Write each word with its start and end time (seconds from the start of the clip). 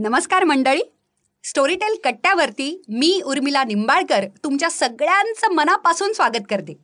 नमस्कार 0.00 0.44
मंडळी. 0.44 0.80
स्टोरीटेल 1.44 1.96
कट्ट्यावरती 2.04 2.82
मी 2.88 3.20
उर्मिला 3.24 3.64
निंबाळकर 3.64 4.24
तुमच्या 4.44 4.70
सगळ्यांचं 4.70 5.52
मनापासून 5.52 6.12
स्वागत 6.12 6.42
करते. 6.50 6.78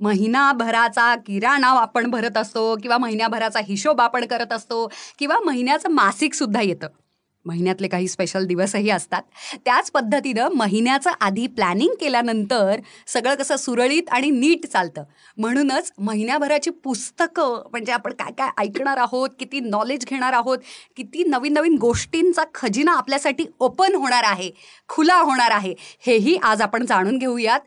महिनाभराचा 0.00 1.16
किराणा 1.16 1.66
आपण 1.66 2.10
भरत 2.10 2.36
असतो 2.36 2.76
किंवा 2.76 2.98
महिन्याभराचा 2.98 3.60
हिशोब 3.60 4.00
आपण 4.00 4.24
करत 4.24 4.52
असतो 4.52 4.88
किंवा 5.18 5.36
महिन्याचं 5.44 5.88
मासिक 5.88 6.34
सुद्धा 6.34 6.62
येतं. 6.62 6.86
महिन्यातले 7.46 7.88
काही 7.88 8.08
स्पेशल 8.08 8.46
दिवसही 8.46 8.90
असतात. 8.90 9.22
त्याच 9.64 9.90
पद्धतीनं 9.90 10.48
महिन्याचं 10.48 11.10
आधी 11.20 11.46
प्लॅनिंग 11.46 11.94
केल्यानंतर 12.00 12.80
सगळं 13.06 13.34
कसं 13.34 13.56
सुरळीत 13.56 14.10
आणि 14.10 14.30
नीट 14.30 14.66
चालतं. 14.66 15.04
म्हणूनच 15.38 15.92
महिन्याभराची 15.98 16.70
पुस्तकं 16.70 17.68
म्हणजे 17.70 17.92
आपण 17.92 18.12
काय 18.12 18.32
काय 18.32 18.50
ऐकणार 18.58 18.96
आहोत 18.96 19.30
किती 19.38 19.60
नॉलेज 19.60 20.06
घेणार 20.06 20.32
आहोत 20.32 20.58
किती 20.96 21.24
नवीन 21.24 21.52
नवीन 21.52 21.76
गोष्टींचा 21.80 22.44
खजिना 22.54 22.92
आपल्यासाठी 22.92 23.44
ओपन 23.58 23.94
होणार 23.94 24.22
आहे 24.26 24.50
खुला 24.88 25.18
होणार 25.20 25.50
आहे 25.50 25.74
हेही 25.78 26.36
आज 26.36 26.62
आपण 26.62 26.86
जाणून 26.86 27.18
घेऊयात. 27.18 27.60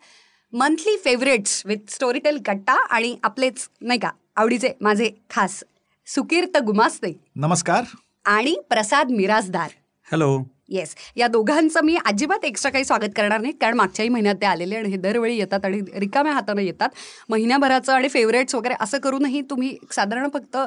मंथली 0.53 0.97
फेवरेट्स 0.97 1.61
विथ 1.65 1.77
स्टोरीटेल 1.89 2.37
कट्टा 2.45 2.73
आणि 2.73 3.15
आपलेच 3.23 3.67
नाही 3.81 3.99
का 3.99 4.09
आवडीचे 4.35 4.71
माझे 4.81 5.11
खास 5.29 5.63
सुकीर्त 6.07 6.57
गुमास्ते. 6.57 7.13
नमस्कार. 7.35 7.83
आणि 8.29 8.55
प्रसाद 8.69 9.11
मिराजदार 9.11 9.69
हॅलो 10.07 10.37
येस 10.69 10.95
या 11.17 11.27
दोघांचं 11.27 11.83
मी 11.85 11.95
अजिबात 12.05 12.43
एक्स्ट्रा 12.45 12.71
काही 12.71 12.85
स्वागत 12.85 13.09
करणार 13.15 13.39
नाही 13.41 13.53
कारण 13.53 13.77
मागच्याही 13.77 14.09
महिन्यात 14.09 14.35
ते 14.35 14.45
आलेले 14.45 14.75
आणि 14.75 14.89
हे 14.89 14.97
दरवेळी 14.97 15.37
येतात 15.37 15.65
आणि 15.65 15.79
रिकाम्या 15.93 16.33
हातानं 16.33 16.61
येतात. 16.61 16.89
महिन्याभराचं 17.29 17.93
आणि 17.93 18.07
फेवरेट्स 18.09 18.55
वगैरे 18.55 18.75
असं 18.79 18.97
करूनही 18.97 19.41
तुम्ही 19.49 19.75
साधारण 19.91 20.27
फक्त 20.33 20.57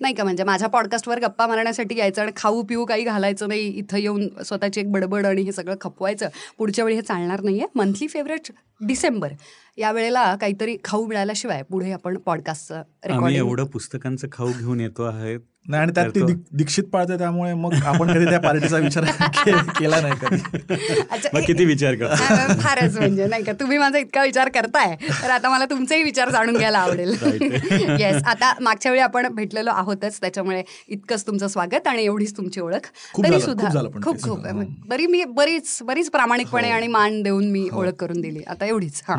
नाही 0.00 0.14
का 0.14 0.24
म्हणजे 0.24 0.44
माझ्या 0.44 0.68
पॉडकास्टवर 0.68 1.18
गप्पा 1.18 1.46
मारण्यासाठी 1.46 1.98
यायचं 1.98 2.22
आणि 2.22 2.32
खाऊ 2.36 2.62
पिऊ 2.62 2.84
काही 2.84 3.04
घालायचं 3.04 3.48
नाही 3.48 3.66
इथं 3.68 3.96
येऊन 3.96 4.26
स्वतःची 4.44 4.80
एक 4.80 4.90
बडबड 4.92 5.26
आणि 5.26 5.42
हे 5.42 5.52
सगळं 5.52 5.74
खपवायचं 5.80 6.28
पुढच्या 6.58 6.84
वेळी 6.84 6.96
हे 6.96 7.02
चालणार 7.02 7.40
नाही 7.40 7.58
आहे 7.58 7.66
मंथली 7.74 8.06
फेवरेट 8.08 8.50
डिसेंबर. 8.80 9.32
या 9.78 9.90
वेळेला 9.92 10.34
काहीतरी 10.36 10.76
खाऊ 10.84 11.06
मिळाल्याशिवाय 11.06 11.62
पुढे 11.62 11.92
आपण 11.92 12.16
पॉडकास्टचं 12.18 13.28
एवढं 13.30 13.64
पुस्तकांचं 13.66 14.28
खाऊ 14.32 14.52
घेऊन 14.52 14.80
येतो 14.80 15.02
आहे 15.04 15.36
नाही 15.66 15.82
आणि 15.82 15.92
त्यात 15.94 16.08
ती 16.10 16.20
दीक्षित 16.52 16.84
पाळते 16.84 17.18
त्यामुळे 17.18 17.52
मग 17.54 17.74
आपण 17.84 18.12
कधी 18.14 18.24
त्या 18.24 18.38
पार्टीचा 18.40 18.76
विचार 18.76 19.04
केला 19.78 20.00
नाही 20.00 20.14
कधी. 20.22 20.36
अच्छा, 21.10 21.28
मग 21.34 21.40
किती 21.46 21.64
विचार 21.64 21.94
कर 21.94 22.12
हा, 22.12 22.46
फारच 22.54 22.96
म्हणजे 22.98 23.26
नाही 23.26 23.42
का? 23.44 23.52
तुम्ही 23.52 23.78
माझा 23.78 23.98
इतका 23.98 24.22
विचार 24.22 24.48
करताय 24.48 24.94
तर 25.22 25.30
आता 25.30 25.50
मला 25.50 25.64
तुमचेही 25.64 26.02
विचार 26.02 26.30
जाणून 26.30 26.56
घ्यायला 26.56 26.78
आवडेल. 26.78 27.12
येस 28.00 28.22
आता 28.24 28.52
मागच्या 28.60 28.92
वेळी 28.92 29.02
आपण 29.02 29.28
भेटलेलो 29.34 29.70
आहोतच 29.70 30.20
त्याच्यामुळे 30.20 30.62
इतकंच 30.88 31.26
तुमचं 31.26 31.48
स्वागत 31.48 31.86
आणि 31.86 32.04
एवढीच 32.04 32.36
तुमची 32.36 32.60
ओळख. 32.60 32.86
तरी 33.24 33.40
सुद्धा 33.40 33.82
खूप 34.04 34.22
खूप. 34.22 34.46
बरी 34.88 35.06
मी 35.06 35.24
बरीच 35.24 35.78
बरीच 35.82 36.10
प्रामाणिकपणे 36.10 36.68
हो. 36.68 36.74
आणि 36.74 36.86
मान 36.86 37.22
देऊन 37.22 37.50
मी 37.50 37.68
ओळख 37.72 37.94
करून 37.94 38.20
दिली. 38.20 38.42
आता 38.46 38.66
एवढीच 38.66 39.02
हा. 39.08 39.16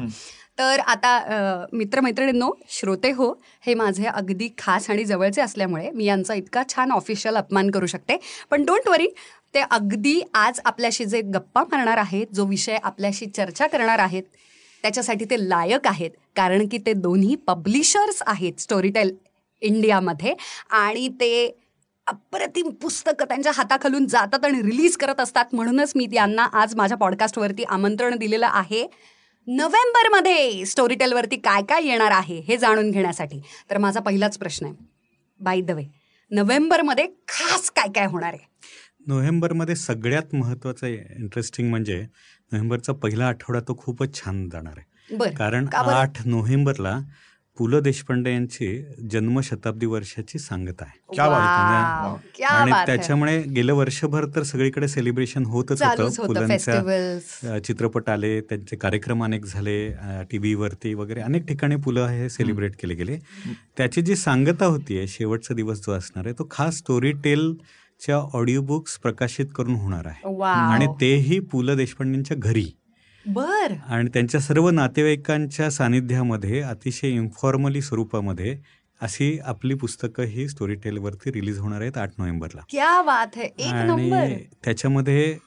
तर 0.57 0.79
आता 0.79 1.65
मित्रमैत्रिणींनो 1.73 2.51
श्रोते 2.69 3.11
हो 3.11 3.31
हे 3.65 3.73
माझे 3.73 4.05
अगदी 4.05 4.49
खास 4.57 4.89
आणि 4.89 5.03
जवळचे 5.05 5.41
असल्यामुळे 5.41 5.89
मी 5.91 6.05
यांचा 6.05 6.33
इतका 6.33 6.63
छान 6.69 6.91
ऑफिशियल 6.91 7.35
अपमान 7.37 7.71
करू 7.71 7.85
शकते. 7.85 8.17
पण 8.51 8.65
डोंट 8.65 8.87
वरी 8.89 9.07
ते 9.53 9.61
अगदी 9.71 10.19
आज 10.33 10.59
आपल्याशी 10.65 11.05
जे 11.05 11.21
गप्पा 11.23 11.63
मारणार 11.71 11.97
आहेत 11.97 12.27
जो 12.35 12.45
विषय 12.45 12.77
आपल्याशी 12.83 13.25
चर्चा 13.25 13.67
करणार 13.67 13.99
आहेत 13.99 14.23
त्याच्यासाठी 14.83 15.25
ते 15.29 15.37
लायक 15.49 15.87
आहेत. 15.87 16.11
कारण 16.35 16.67
की 16.67 16.77
ते 16.85 16.93
दोन्ही 16.93 17.35
पब्लिशर्स 17.47 18.21
आहेत 18.27 18.59
स्टोरीटेल 18.61 19.15
इंडियामध्ये 19.61 20.33
आणि 20.71 21.07
ते 21.19 21.59
अप्रतिम 22.07 22.69
पुस्तकं 22.81 23.25
त्यांच्या 23.25 23.51
हाताखालून 23.55 24.05
जातात 24.07 24.45
आणि 24.45 24.61
रिलीज 24.61 24.97
करत 24.97 25.19
असतात. 25.19 25.45
म्हणूनच 25.53 25.91
मी 25.95 26.05
त्यांना 26.13 26.47
आज 26.53 26.75
माझ्या 26.75 26.97
पॉडकास्टवरती 26.97 27.63
आमंत्रण 27.63 28.15
दिलेलं 28.17 28.47
आहे. 28.47 28.85
नोव्हेंबरमध्ये 29.47 30.65
स्टोरीटेलवरती 30.65 31.35
काय 31.35 31.61
काय 31.61 31.85
येणार 31.85 32.11
आहे 32.11 32.39
हे 32.39 32.57
जाणून 32.57 32.91
घेण्यासाठी? 32.91 33.41
तर 33.71 33.77
माझा 33.77 33.99
पहिलाच 33.99 34.37
प्रश्न 34.37 34.65
आहे. 34.65 34.75
बाय 35.39 35.61
द 35.61 35.71
वे 35.71 35.83
नोव्हेंबरमध्ये 36.31 37.07
खास 37.27 37.69
काय 37.69 37.87
काय 37.95 38.05
होणार 38.05 38.33
आहे? 38.33 38.47
नोव्हेंबरमध्ये 39.07 39.75
सगळ्यात 39.75 40.35
महत्वाचं 40.35 40.87
इंटरेस्टिंग 40.87 41.69
म्हणजे 41.69 41.99
नोव्हेंबरचा 42.01 42.93
पहिला 42.93 43.27
आठवडा 43.27 43.59
तो 43.59 43.77
खूपच 43.77 44.15
छान 44.15 44.49
जाणार 44.49 44.73
आहे. 44.77 45.29
कारण? 45.35 45.67
आठ 45.73 46.25
नोव्हेंबरला 46.25 46.99
पु 47.57 47.67
ल 47.67 47.79
देशपांडे 47.79 48.31
यांची 48.31 48.67
जन्मशताब्दी 49.11 49.85
वर्षाची 49.85 50.39
सांगता 50.39 50.85
आहे. 50.85 50.99
क्या 51.13 51.27
बात 51.29 51.39
आहे. 51.39 52.03
वाव, 52.03 52.15
क्या 52.35 52.49
आणि. 52.49 52.71
त्याच्यामुळे 52.85 53.37
गेलं 53.55 53.73
वर्षभर 53.73 54.25
तर 54.35 54.43
सगळीकडे 54.43 54.87
सेलिब्रेशन 54.87 55.45
होतच 55.45 55.81
होतं. 55.83 56.25
पुलंच्या 56.27 57.59
चित्रपट 57.65 58.09
आले 58.09 58.39
त्यांचे 58.41 58.75
कार्यक्रम 58.75 59.23
अनेक 59.23 59.45
झाले 59.45 59.77
टी 60.31 60.37
व्हीवरती 60.37 60.93
वगैरे 60.93 61.21
अनेक 61.21 61.45
ठिकाणी 61.47 61.75
पुलं 61.75 62.07
हे 62.07 62.29
सेलिब्रेट 62.29 62.75
केले 62.81 62.93
गेले. 62.93 63.17
त्याची 63.77 64.01
जी 64.01 64.15
सांगता 64.15 64.65
होती 64.65 65.07
शेवटचा 65.07 65.53
दिवस 65.53 65.85
जो 65.85 65.91
असणार 65.91 66.25
आहे 66.25 66.33
तो 66.39 66.47
खास 66.51 66.77
स्टोरी 66.77 67.11
टेलच्या 67.23 68.17
ऑडिओ 68.33 68.61
बुक्स 68.61 68.97
प्रकाशित 68.99 69.45
करून 69.55 69.75
होणार 69.75 70.05
आहे. 70.05 70.35
आणि 70.43 70.87
तेही 71.01 71.39
पु 71.39 71.61
ल 71.61 71.75
देशपांडेंच्या 71.75 72.37
घरी. 72.37 72.65
बर. 73.27 73.73
आणि 73.87 74.09
त्यांच्या 74.13 74.41
सर्व 74.41 74.69
नातेवाईकांच्या 74.69 75.71
सानिध्यामध्ये 75.71 76.61
अतिशय 76.61 77.09
इन्फॉर्मली 77.09 77.81
स्वरूपामध्ये 77.81 78.57
अशी 79.01 79.39
आपली 79.45 79.73
पुस्तकं 79.73 80.23
ही 80.23 80.47
स्टोरी 80.47 80.75
टेलवरती 80.75 81.31
रिलीज 81.31 81.59
होणार 81.59 81.81
आहेत 81.81 81.97
आठ 81.97 82.09
नोव्हेंबरला. 82.17 82.61
क्या 82.71 83.01
बात 83.01 83.27
है. 83.35 83.43
एक 83.43 83.73
नंबर 83.73 84.17
आणि 84.17 84.35
त्याच्यामध्ये 84.63 85.37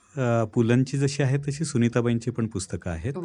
पुलंची 0.55 0.99
जशी 0.99 1.23
आहे 1.23 1.39
तशी 1.47 1.65
सुनीताबाईंची 1.65 2.31
पण 2.31 2.47
पुस्तकं 2.47 2.91
आहेत. 2.91 3.19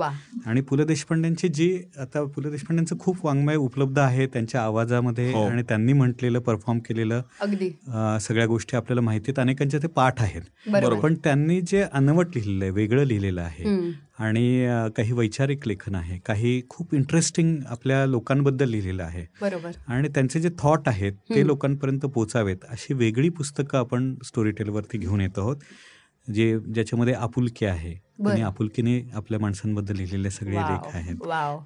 आणि 0.46 0.62
पु 0.62 0.76
ल 0.76 0.84
देशपांड्यांची 0.86 1.48
जी 1.48 1.70
आता 2.00 2.24
पु 2.26 2.42
ल 2.42 2.50
देशपांड्यांचं 2.52 2.98
खूप 3.00 3.26
वाङ्मय 3.26 3.56
उपलब्ध 3.56 4.00
आहे 4.00 4.28
त्यांच्या 4.28 4.62
आवाजामध्ये 4.64 5.32
हो. 5.34 5.44
आणि 5.46 5.64
त्यांनी 5.70 5.94
म्हटलेलं 5.94 6.40
परफॉर्म 6.40 6.80
केलेलं 6.88 8.18
सगळ्या 8.22 8.46
गोष्टी 8.48 8.78
आपल्याला 8.78 9.02
माहिती 9.02 9.32
आहेत. 9.32 9.40
अनेकांचे 9.40 9.78
ते 9.84 9.88
पाठ 9.96 10.22
आहेत. 10.22 10.42
बरोबर. 10.68 11.00
पण 11.00 11.16
त्यांनी 11.24 11.60
जे 11.62 11.82
अनवट 11.84 12.36
लिहिलेलं 12.36 12.64
आहे 12.64 12.72
वेगळं 12.74 13.04
लिहिलेलं 13.06 13.42
आहे. 13.42 13.80
आणि 14.20 14.66
काही 14.98 15.12
वैचारिक 15.14 15.68
लेखन 15.68 15.96
आहे 15.96 16.18
काही 16.26 16.62
खूप 16.70 16.94
इंटरेस्टिंग 16.96 17.56
आपल्या 17.70 18.06
लोकांबद्दल 18.06 18.70
लिहिलेलं 18.70 19.04
आहे. 19.04 19.26
बरोबर. 19.42 19.72
आणि 19.88 20.08
त्यांचे 20.16 20.40
जे 20.40 20.50
थॉट 20.60 20.88
आहेत 20.88 21.14
ते. 21.30 21.46
लोकांपर्यंत 21.48 22.06
पोचावेत 22.16 22.66
अशी 22.70 22.94
वेगळी 22.94 23.30
पुस्तकं 23.30 23.78
आपण 23.78 24.14
स्टोरी 24.26 24.52
टेलवरती 24.52 24.98
घेऊन 24.98 25.22
येत 25.22 25.40
आहोत. 25.40 25.56
जे 26.34 26.60
ज्याच्यामध्ये 26.60 27.14
आपुलकी 27.14 27.66
आहे. 27.66 27.94
त्यांनी 27.94 28.42
आपुलकीने 28.42 29.02
आपल्या 29.14 29.40
माणसांबद्दल 29.40 29.96
लिहिलेले 29.96 30.30
सगळे 30.30 30.56
लेख 30.56 30.96
आहेत. 30.96 31.16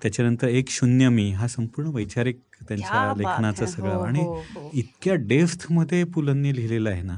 त्याच्यानंतर 0.04 0.48
एक 0.48 0.70
शून्य 0.70 1.10
मी 1.10 1.32
हा 1.32 1.48
संपूर्ण 1.48 1.90
वैचारिक 1.90 2.40
त्यांच्या 2.68 3.14
लेखनाचं. 3.18 3.66
सगळं 3.66 3.94
हो, 3.94 4.02
आणि 4.02 4.20
हो, 4.20 4.34
हो. 4.56 4.70
इतक्या 4.74 5.16
डेप्थमध्ये 5.16 6.04
पुलंनी 6.04 6.56
लिहिलेलं 6.56 6.90
आहे 6.90 7.02
ना 7.02 7.18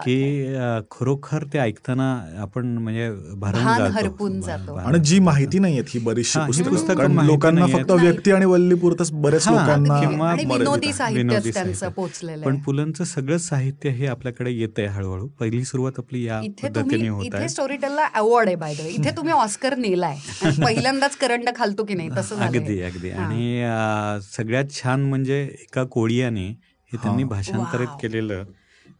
की 0.00 0.46
खरोखर 0.90 1.44
ते 1.52 1.58
ऐकताना 1.58 2.26
आपण 2.38 2.66
म्हणजे 2.66 3.10
भारावून 3.36 3.66
भान 3.66 3.78
जातो. 3.78 3.92
हरपून 3.92 4.40
भा- 4.40 4.46
जातो. 4.46 4.74
भा- 4.74 4.84
आणि 4.84 4.98
जी 4.98 5.18
माहिती 5.18 5.58
नाही 5.58 5.80
ही 5.88 5.98
बरीचशी 5.98 6.62
पुस्तकं 6.62 7.24
लोकांना. 7.24 7.66
फक्त. 7.66 7.90
व्यक्ती 7.90 8.32
आणि 8.32 8.44
वल्लीपुरतच 8.44 9.12
बऱ्याच 9.12 9.48
हा, 9.48 9.52
लोकांना 9.54 10.32
विनोदी 10.34 10.92
साहित्य. 10.92 12.36
पण 12.44 12.56
पुलंचं 12.56 13.04
सगळं 13.04 13.38
साहित्य 13.38 13.90
हे 13.90 14.06
आपल्याकडे 14.06 14.50
येत 14.50 14.78
आहे 14.78 14.86
हळूहळू 14.86 15.26
पहिली 15.26 15.64
सुरुवात 15.64 15.92
आपली 15.98 16.24
या 16.24 16.40
इथे 16.44 16.68
पद्धतीने 16.68 16.90
तुम्ही 16.92 17.08
होत 17.08 17.24
इथे 17.24 17.36
आहे 17.36 17.48
स्टोरीटेलला 17.48 18.04
अवॉर्ड 18.14 18.46
आहे 18.46 18.56
बाय 18.56 18.74
द 18.74 18.80
वे 18.80 18.88
इथे 18.88 19.10
तुम्ही 19.10 19.32
ऑस्कर 19.32 19.76
नेलाय 19.76 20.16
आणि 20.42 20.62
पहिल्यांदाच 20.64 21.16
करंड 21.16 21.48
खालतो 21.56 21.84
की 21.84 21.94
नाही 21.94 22.08
तसं. 22.18 22.36
अगदी 22.36 22.80
अगदी. 22.80 23.10
आणि 23.10 23.62
अं, 23.62 24.20
सगळ्यात 24.68 24.82
छान 24.82 25.00
म्हणजे 25.00 25.44
एका 25.44 25.84
कोळियाने 25.84 26.56
हे 26.92 26.96
त्यांनी. 26.96 27.24
भाषांतरित. 27.24 27.86
केलेलं 27.86 28.44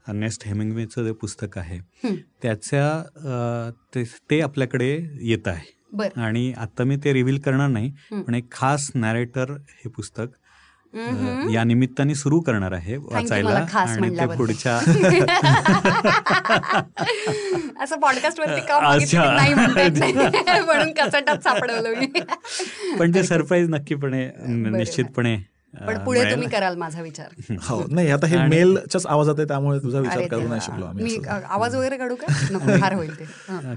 अर्नेस्ट 0.08 0.46
हेमिंग्वेचं 0.46 1.04
जे 1.04 1.12
पुस्तक 1.12 1.58
आहे. 1.58 1.78
त्याच्या 2.42 3.02
ते- 3.94 4.30
ते 4.30 4.40
आपल्याकडे 4.40 5.06
येत 5.20 5.48
आहे 5.48 6.10
आणि 6.16 6.52
आता 6.56 6.84
मी 6.84 6.96
ते 6.96 7.12
रिव्हील 7.12 7.38
करणार 7.38 7.68
नाही. 7.68 7.92
पण 8.12 8.34
एक 8.34 8.52
खास 8.52 8.90
नॅरेटर 8.94 9.50
हे 9.50 9.88
पुस्तक. 9.88 10.26
या 11.50 11.64
निमित्ताने 11.64 12.14
सुरू 12.14 12.40
करणार 12.40 12.72
आहे 12.72 12.96
वाचायला 12.96 13.50
आणि 13.50 14.10
ते. 14.10 14.36
पुढच्या 14.36 14.76
असं 17.80 18.00
पॉडकास्ट 18.00 18.40
पण 22.98 23.14
ते 23.14 23.22
सरप्राईज 23.26 23.68
नक्कीपणे. 23.68 24.30
निश्चितपणे 24.46 25.57
पण 25.74 26.04
पुढे. 26.04 26.30
तुम्ही 26.30 26.48
कराल 26.48 26.76
माझा 26.76 27.02
विचार. 27.02 27.26
हो 27.62 27.84
नाही 27.90 28.10
आता 28.10 28.26
हे 28.26 28.48
मेलच्याच 28.48 29.06
आवाजात 29.06 29.34
आहे 29.38 29.48
त्यामुळे 29.48 29.78
तुझा 29.78 29.98
विचार 29.98 30.26
करू. 30.26 30.48
नाही 30.48 30.60
शकलो 30.60 30.86
आम्ही 30.86 31.18
आवाज 31.26 31.74
वगैरे 31.74 31.96
काढू 31.96 32.14
का? 32.14 32.26
फार 32.80 32.94
होईल 32.94 33.18
ते. 33.18 33.24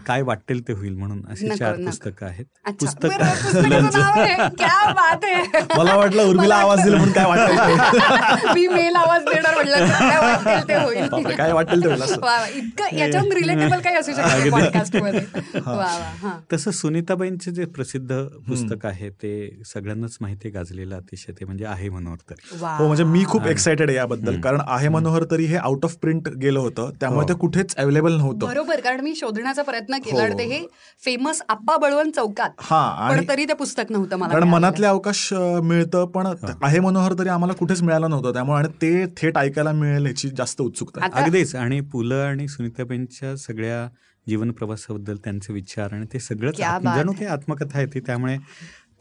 काय 0.07 0.21
वाटेल 0.21 0.67
ते 0.67 0.73
होईल 0.73 0.95
म्हणून 0.95 1.21
अशी 1.29 1.49
चार. 1.49 1.75
पुस्तकं 1.75 2.25
आहेत. 2.25 2.45
अच्छा 2.65 2.85
पुस्तक 2.85 3.11
मला 5.77 5.95
वाटलं 5.95 6.23
उर्मिला 6.23 6.55
आवाज 6.55 6.83
दिला 6.83 6.97
म्हणून 6.97 7.13
काय 7.13 7.25
वाटेल. 7.25 8.49
मी 8.55 8.67
मेल 8.67 8.95
आवाज 8.95 9.23
देणार 9.23 9.55
म्हटलं 9.55 9.77
तर 9.77 9.85
काय 9.99 10.19
वाटेल 10.19 10.67
ते 10.67 10.75
होईल. 10.75 11.09
बापरे, 11.09 11.35
काय 11.35 11.53
वाटेल 11.53 11.83
ते 11.83 11.88
होईल 11.88 12.01
असं. 12.01 12.19
वा 12.21 12.39
वा. 12.39 12.47
इतकं 12.47 13.31
रिलेटेबल 13.31 13.79
काही 13.79 13.95
असू 13.95 14.11
शकतं 14.11 14.49
पॉडकास्टमध्ये 14.51 15.21
वा 15.55 16.11
वा 16.23 16.39
तसं 16.53 16.71
सुनीताबाईंचे 16.71 17.51
जे 17.51 17.65
प्रसिद्ध 17.65 18.23
पुस्तक 18.47 18.85
आहे 18.85 19.09
ते 19.09 19.61
सगळ्यांनाच 19.65 20.17
माहिती 20.21 20.47
आहे 20.47 20.57
गाजलेलं 20.57 20.95
अतिशय 20.95 21.31
ते. 21.31 21.45
म्हणजे 21.45 21.65
आहे 21.81 21.89
मनोहर 21.89 22.18
तरी. 22.30 22.57
वा. 22.62 22.75
हो 22.78 22.86
म्हणजे 22.88 23.04
मी 23.04 23.24
खूप 23.28 23.45
एक्सायटेड 23.48 23.89
आहे 23.89 23.98
याबद्दल. 23.98 24.39
कारण 24.42 24.62
आहे 24.68 24.89
मनोहर 24.89 25.24
तरी 25.31 25.45
हे 25.45 25.56
आउट 25.57 25.86
ऑफ 25.86 25.95
प्रिंट 26.01 26.30
गेलं 26.42 26.60
होतं. 26.60 26.89
त्यामुळे 27.00 27.28
ते 27.30 27.33
कुठेच 27.39 27.75
अवेलेबल 27.75 28.18
नव्हतं. 28.18 28.45
बरोबर 28.45 28.80
कारण 28.80 29.00
मी 29.00 29.13
शोधण्याचा 29.16 29.62
प्रयत्न 29.62 29.98
केला 29.98 30.18
हो. 30.18 30.25
आणि 30.25 30.38
ते 30.38 30.44
हे 30.45 30.66
फेमस 31.04 31.42
आप्पा 31.50 31.78
बळवंत 31.78 32.12
चौकात. 32.12 32.50
हा 32.60 33.10
पण 33.10 33.18
आणि 33.18 33.28
तरी 33.30 33.45
ते 33.45 33.54
पुस्तक 33.54 33.92
नव्हतं 33.92 34.18
मला 34.18 34.33
कारण. 34.33 34.48
मनातले 34.50 34.86
अवकाश 34.88 35.28
मिळतं 35.63 36.06
पण 36.06 36.28
आहे 36.63 36.80
मनोहर 36.80 37.13
तरी 37.19 37.30
आम्हाला 37.30 37.54
कुठेच 37.54 37.81
मिळालं 37.81 38.10
नव्हतं. 38.10 38.34
त्यामुळे 38.34 38.60
आणि 38.60 38.74
ते 38.81 39.06
थेट 39.18 39.38
ऐकायला 39.38 39.72
मिळेल 39.72 40.06
याची 40.06 40.30
जास्त 40.38 40.62
उत्सुकता 40.62 41.07
अगदीच. 41.13 41.56
आणि 41.56 41.81
पु 41.92 42.04
ल 42.04 42.12
आणि 42.22 42.48
सुनीताबाईंच्या 42.48 43.36
सगळ्या 43.38 43.88
जीवन 44.27 44.51
प्रवासाबद्दल 44.51 45.16
त्यांचे 45.16 45.54
विचार 45.54 45.94
आणि 45.94 46.06
ते 46.13 46.19
सगळंच 46.19 46.57
जणू 46.57 47.12
है. 47.12 47.18
काही 47.18 47.25
आत्मकथा 47.25 47.77
आहे 47.77 47.86
ती. 47.86 48.00
त्यामुळे 48.00 48.36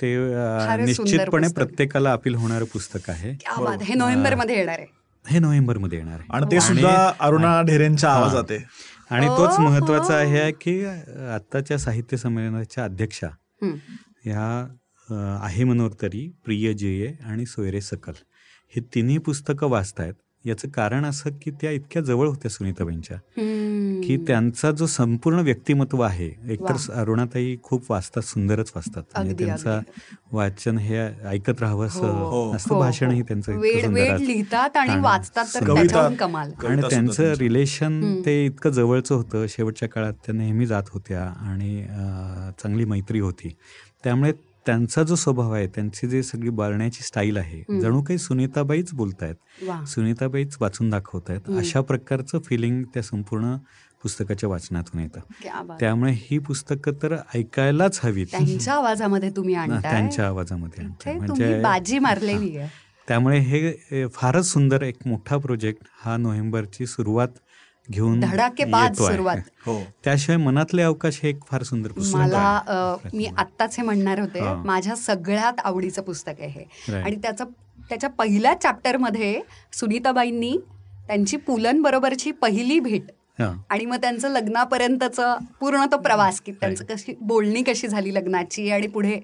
ते 0.02 0.16
निश्चितपणे. 0.84 1.48
प्रत्येकाला 1.48 2.12
अपील 2.12 2.34
होणारं 2.34 2.64
पुस्तक 2.64 3.10
आहे. 3.10 3.34
क्या 3.34 3.64
बात 3.64 3.82
हे 3.82 3.94
नोव्हेंबरमध्ये 3.94 4.56
येणार 4.56 4.78
आहे. 4.78 4.86
हे 5.28 5.38
नोव्हेंबरमध्ये 5.38 5.98
येणार 5.98 6.14
आहे. 6.14 6.26
आणि 6.30 6.46
ते 6.52 6.60
सुद्धा 6.60 7.12
अरुणा 7.20 7.62
ढेरेंच्या 7.62 8.12
आवाजात 8.12 8.44
आहे. 8.50 8.58
आणि 9.10 9.26
तोच 9.26 9.48
हो, 9.48 9.62
महत्त्वाचा 9.62 10.14
हो. 10.14 10.20
आहे 10.20 10.52
की 10.52 10.84
अं, 10.84 11.34
आत्ताच्या 11.34 11.78
साहित्य 11.78 12.16
संमेलनाच्या 12.16 12.84
अध्यक्षा. 12.84 13.28
ह्या 14.24 14.74
आहे 15.42 15.64
मनोहर 15.64 15.90
तरी 16.02 16.32
प्रिय 16.44 16.72
जेये 16.72 17.14
आणि 17.24 17.46
सोयरे 17.46 17.80
सकल. 17.80 18.12
हे 18.76 18.80
तिन्ही 18.94 19.18
पुस्तकं 19.18 19.66
वाचतायत. 19.66 20.14
याचं 20.44 20.68
कारण 20.68 21.04
असं 21.04 21.30
की 21.42 21.50
त्या 21.50 21.70
इतक्या 21.70 22.02
जवळ 22.02 22.28
होत्या 22.28 22.50
सुनीताबाईंच्या. 22.50 23.16
की 24.06 24.16
त्यांचा 24.26 24.70
जो 24.70 24.86
संपूर्ण 24.86 25.40
व्यक्तिमत्व 25.40 26.00
आहे 26.00 26.26
एकतर. 26.48 26.76
अरुणाताई 26.92 27.56
खूप 27.62 27.90
वाचतात 27.90 28.22
सुंदरच 28.22 28.72
वाचतात 28.76 29.02
म्हणजे 29.14 29.30
अगदी, 29.30 29.44
त्यांचं 29.44 29.80
वाचन 30.32 30.78
हे 30.78 30.98
ऐकत 31.28 31.60
राहावं 31.60 31.86
हो, 31.92 32.52
असं 32.54 32.74
हो, 32.74 32.80
भाषणही 32.80 33.20
हो. 33.20 33.24
त्यांचं 33.28 33.52
इतकं 33.52 33.62
वेळ 33.62 33.80
सुंदर 33.82 34.00
वेळ 34.00 34.12
असतं. 34.12 34.24
लिहितात 34.24 34.76
आणि 34.76 34.90
आणि 34.90 35.00
वाचतात 35.02 35.56
आणि 36.66 36.82
त्यांचं 36.90 37.22
त्यांची. 37.22 37.42
रिलेशन. 37.44 38.20
ते 38.26 38.44
इतकं 38.46 38.70
जवळचं 38.70 39.14
होतं 39.14 39.46
शेवटच्या 39.48 39.88
काळात 39.88 40.12
त्या 40.26 40.34
नेहमी 40.34 40.66
जात 40.66 40.88
होत्या 40.90 41.22
आणि 41.22 41.82
चांगली 42.62 42.84
मैत्री 42.84 43.20
होती 43.20 43.56
त्यामुळे 44.04 44.32
त्यांचा 44.66 45.02
जो 45.02 45.14
स्वभाव 45.14 45.52
आहे 45.52 45.66
त्यांची 45.66 46.08
जी 46.08 46.22
सगळी 46.22 46.50
बोलण्याची 46.50 47.02
स्टाईल 47.02 47.36
आहे. 47.36 47.80
जणू 47.80 48.02
काही 48.02 48.18
सुनीताबाईच 48.18 48.92
बोलतायत. 48.92 49.34
सुनीताबाईच 49.88 50.56
वाचून 50.60 50.90
दाखवतायत. 50.90 51.50
अशा 51.50 51.80
प्रकारचं 51.80 52.38
फिलिंग 52.38 52.82
त्या 52.94 53.02
संपूर्ण 53.02 53.56
पुस्तकाच्या 54.02 54.48
वाचनातून 54.48 55.00
येतं. 55.00 55.20
त्यामुळे 55.80 56.12
ही 56.16 56.38
पुस्तकं 56.38 56.92
तर 57.02 57.16
ऐकायलाच 57.34 58.00
हवीत. 58.02 58.26
त्यांच्या 58.30 58.74
आवाजामध्ये 58.74 59.30
तुम्ही 59.30 59.54
त्यांच्या 59.82 60.26
आवाजामध्ये 60.26 60.86
तुम्ही 61.28 61.60
बाजी 61.62 61.98
मारलेली 61.98 62.56
आहे. 62.56 62.68
त्यामुळे 63.08 63.38
हे 63.38 64.06
फारच 64.08 64.46
सुंदर 64.46 64.82
एक 64.82 64.96
मोठा 65.06 65.36
प्रोजेक्ट 65.36 65.82
हा 66.04 66.16
नोव्हेंबरची 66.16 66.86
सुरुवात 66.86 67.28
घेऊन 67.90 68.22
येतो 68.84 69.04
आहे. 69.04 69.12
सुरुवात. 69.12 69.36
हो 69.66 69.80
त्याशिवाय 70.04 70.36
मनातले 70.36 70.82
अवकाश 70.82 71.20
हे 71.22 71.28
एक 71.28 71.38
फार 71.48 71.62
सुंदर 71.62 71.92
पुस्तक 71.92 72.16
मला 72.16 72.96
मी 73.14 73.26
आत्ताच 73.36 73.76
हे 73.76 73.82
म्हणणार 73.82 74.20
होते. 74.20 74.40
माझ्या 74.54 74.96
सगळ्यात 74.96 75.60
आवडीचं 75.64 76.02
पुस्तक 76.02 76.32
आहे 76.38 76.48
हे. 76.48 76.64
आणि 77.02 77.16
त्याचं 77.16 77.44
त्याच्या 77.90 78.10
पहिल्या 78.10 78.54
चॅप्टरमध्ये 78.54 79.40
सुनीताबाईंनी 79.72 80.56
त्यांची 81.06 81.36
पुलन 81.36 81.82
बरोबरची 81.82 82.30
पहिली 82.30 82.80
भेट. 82.80 83.02
आणि 83.42 83.84
मग 83.86 83.96
त्यांचं 83.96 84.28
लग्नापर्यंतचं 84.28 85.36
पूर्ण 85.60 85.84
तो 85.92 85.96
प्रवास 85.96 86.40
की 86.40 86.52
त्यांचं 86.52 86.84
कशी 86.84 87.14
बोलणी 87.20 87.62
कशी 87.62 87.88
झाली 87.88 88.14
लग्नाची 88.14 88.70
आणि 88.70 88.86
पुढे 88.86 89.20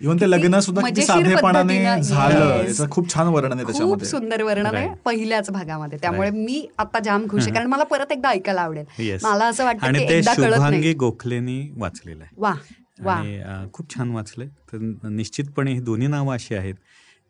इव्हन 0.00 0.20
ते 0.20 0.30
लग्न 0.30 0.58
सुद्धा 0.58 1.02
साधेपणाने 1.02 2.02
झालं. 2.02 2.86
खूप 2.90 3.12
छान 3.14 3.26
वर्णन 3.26 3.58
आहे 3.58 3.72
खूप 3.72 4.02
सुंदर 4.04 4.42
वर्णन 4.42 4.74
आहे. 4.74 4.88
पहिल्याच 5.04 5.50
भागामध्ये. 5.50 5.98
त्यामुळे 5.98 6.30
मी 6.30 6.66
आता 6.78 6.98
जाम 6.98 7.26
खुश 7.30 7.42
आहे. 7.42 7.52
कारण 7.54 7.66
मला 7.66 7.84
परत 7.84 8.12
एकदा 8.12 8.28
ऐकायला 8.28 8.60
आवडेल. 8.60 9.18
मला 9.22 9.46
असं 9.46 9.64
वाटतं 9.64 9.92
की 9.92 10.02
एकदा 10.02 10.34
कळत 10.34 10.58
नाही. 10.60 10.92
गोखलेनी 10.94 11.60
वाचलेलं 11.76 12.24
आहे. 12.24 12.34
वा 12.36 12.52
वा. 13.00 13.66
खूप 13.72 13.94
छान 13.94 14.10
वाचलंय. 14.10 14.48
तर 14.72 15.08
निश्चितपणे 15.08 15.72
ही 15.72 15.80
दोन्ही 15.80 16.06
नावं 16.06 16.34
अशी 16.34 16.54
आहेत. 16.54 16.74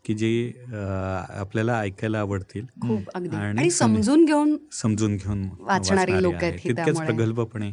की 0.04 0.14
जी 0.14 0.52
आपल्याला 0.68 1.78
ऐकायला 1.80 2.18
आवडतील. 2.18 2.64
आणि 3.34 3.70
समजून 3.70 4.24
घेऊन 4.24 4.56
समजून 4.72 5.16
घेऊन 5.16 5.48
वाचणारी 5.60 6.22
लोकं 6.22 6.36
आहेत. 6.42 6.58
तितक्याच. 6.64 6.96
प्रगल्भपणे. 6.96 7.70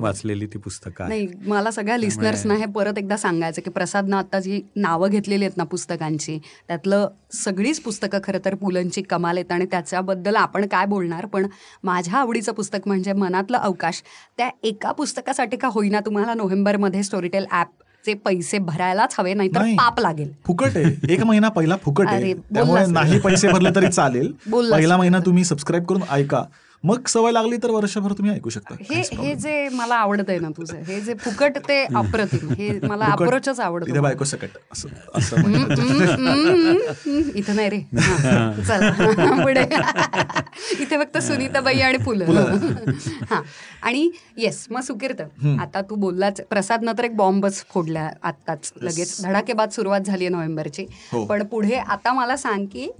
वाचलेली 0.00 0.46
ती 0.46 0.58
पुस्तकं 0.58 1.08
नाही 1.08 1.26
मला 1.46 1.70
सगळ्या 1.70 1.96
लिस्नर्सना 1.96 2.54
हे 2.54 2.64
परत 2.66 2.98
एकदा 2.98 3.16
सांगायचं 3.16 3.62
की 3.62 3.70
प्रसादनं 3.70 4.16
आता 4.16 4.40
जी 4.40 4.60
नावं 4.76 5.10
घेतलेली 5.10 5.44
आहेत 5.44 5.56
ना 5.56 5.64
पुस्तकांची 5.64 6.38
त्यातलं 6.68 7.08
सगळीच 7.34 7.80
पुस्तकं 7.80 8.18
खरं 8.24 8.38
तर 8.44 8.54
पुलंची 8.54 9.02
कमाल 9.02 9.36
आहेत 9.36 9.52
आणि 9.52 9.66
त्याच्याबद्दल 9.70 10.36
आपण 10.36 10.66
काय 10.66 10.86
बोलणार 10.86 11.26
पण 11.26 11.46
माझ्या 11.84 12.18
आवडीचं 12.18 12.52
पुस्तक 12.52 12.86
म्हणजे 12.86 13.12
मनातलं 13.12 13.58
अवकाश. 13.58 14.02
त्या 14.36 14.48
एका 14.62 14.92
पुस्तकासाठी 14.92 15.56
का 15.56 15.68
होईना 15.72 16.00
तुम्हाला 16.00 16.34
नोव्हेंबरमध्ये 16.34 17.02
स्टोरीटेल 17.02 17.46
चे 18.06 18.14
पैसे 18.14 18.58
भरायलाच 18.58 19.14
हवे 19.18 19.34
नाहीतर 19.34 19.60
नाही. 19.60 19.74
पाप 19.76 20.00
लागेल 20.00 20.30
फुकट 20.46 20.76
आहे 20.76 21.12
एक 21.12 21.22
महिना 21.22 21.48
पहिला 21.48 21.76
फुकट 21.76 22.06
आहे 22.08 22.32
त्यामुळे. 22.34 22.84
नाही 22.86 23.18
पैसे 23.18 23.48
भरले 23.48 23.70
तरी 23.76 23.88
चालेल 23.88 24.32
पहिला. 24.52 24.96
महिना 24.96 25.18
तुम्ही 25.20 25.44
सबस्क्राईब 25.44 25.84
करून 25.84 26.02
ऐका 26.10 26.42
मग 26.84 27.06
सवय 27.08 27.32
लागली 27.32 27.56
तर 27.56 27.70
वर्षभर 27.70 28.12
तुम्ही 28.12 28.32
ऐकू 28.32 28.50
शकता. 28.50 28.74
हे 28.90 29.00
हे 29.16 29.34
जे 29.34 29.68
मला 29.72 29.94
आवडत 29.94 30.28
आहे 30.28 30.38
ना 30.38 30.48
तुझं 30.48 30.82
हे 30.86 31.00
जे 31.00 31.14
फुकट 31.14 31.58
ते 31.58 31.84
अप्रतिम 31.84 32.52
हे 32.52 32.78
मला 32.82 33.04
अप्रोचच 33.04 33.60
आवडतो 33.60 33.86
तिथे 33.86 34.00
बायको 34.00 34.24
सकट 34.24 34.56
इथं 37.36 37.56
नाही 37.56 37.68
रे. 37.68 37.80
चला. 38.66 38.90
पुढे. 39.42 39.64
इथे 40.80 40.98
फक्त 40.98 41.18
सुनीताबाई 41.18 41.80
आणि 41.80 41.98
फुलं. 41.98 42.24
हा. 43.30 43.40
आणि 43.82 44.10
येस 44.36 44.66
मग 44.70 44.80
सुकीर्त. 44.80 45.22
आता 45.60 45.80
तू 45.80 45.94
बोललाच 45.94 46.40
प्रसादनं 46.40 46.92
तर 46.98 47.04
एक 47.04 47.16
बॉम्बच 47.16 47.64
फोडला 47.68 48.10
आत्ताच 48.22 48.72
लगेच. 48.82 49.20
धडाकेबाद 49.22 49.70
सुरुवात 49.70 50.00
झाली 50.00 50.24
आहे 50.24 50.30
नोव्हेंबरची. 50.30 50.86
हो. 51.12 51.24
पण 51.24 51.44
पुढे 51.44 51.76
आता 51.76 52.12
मला 52.12 52.36
सांग 52.36 52.66
की 52.66 52.90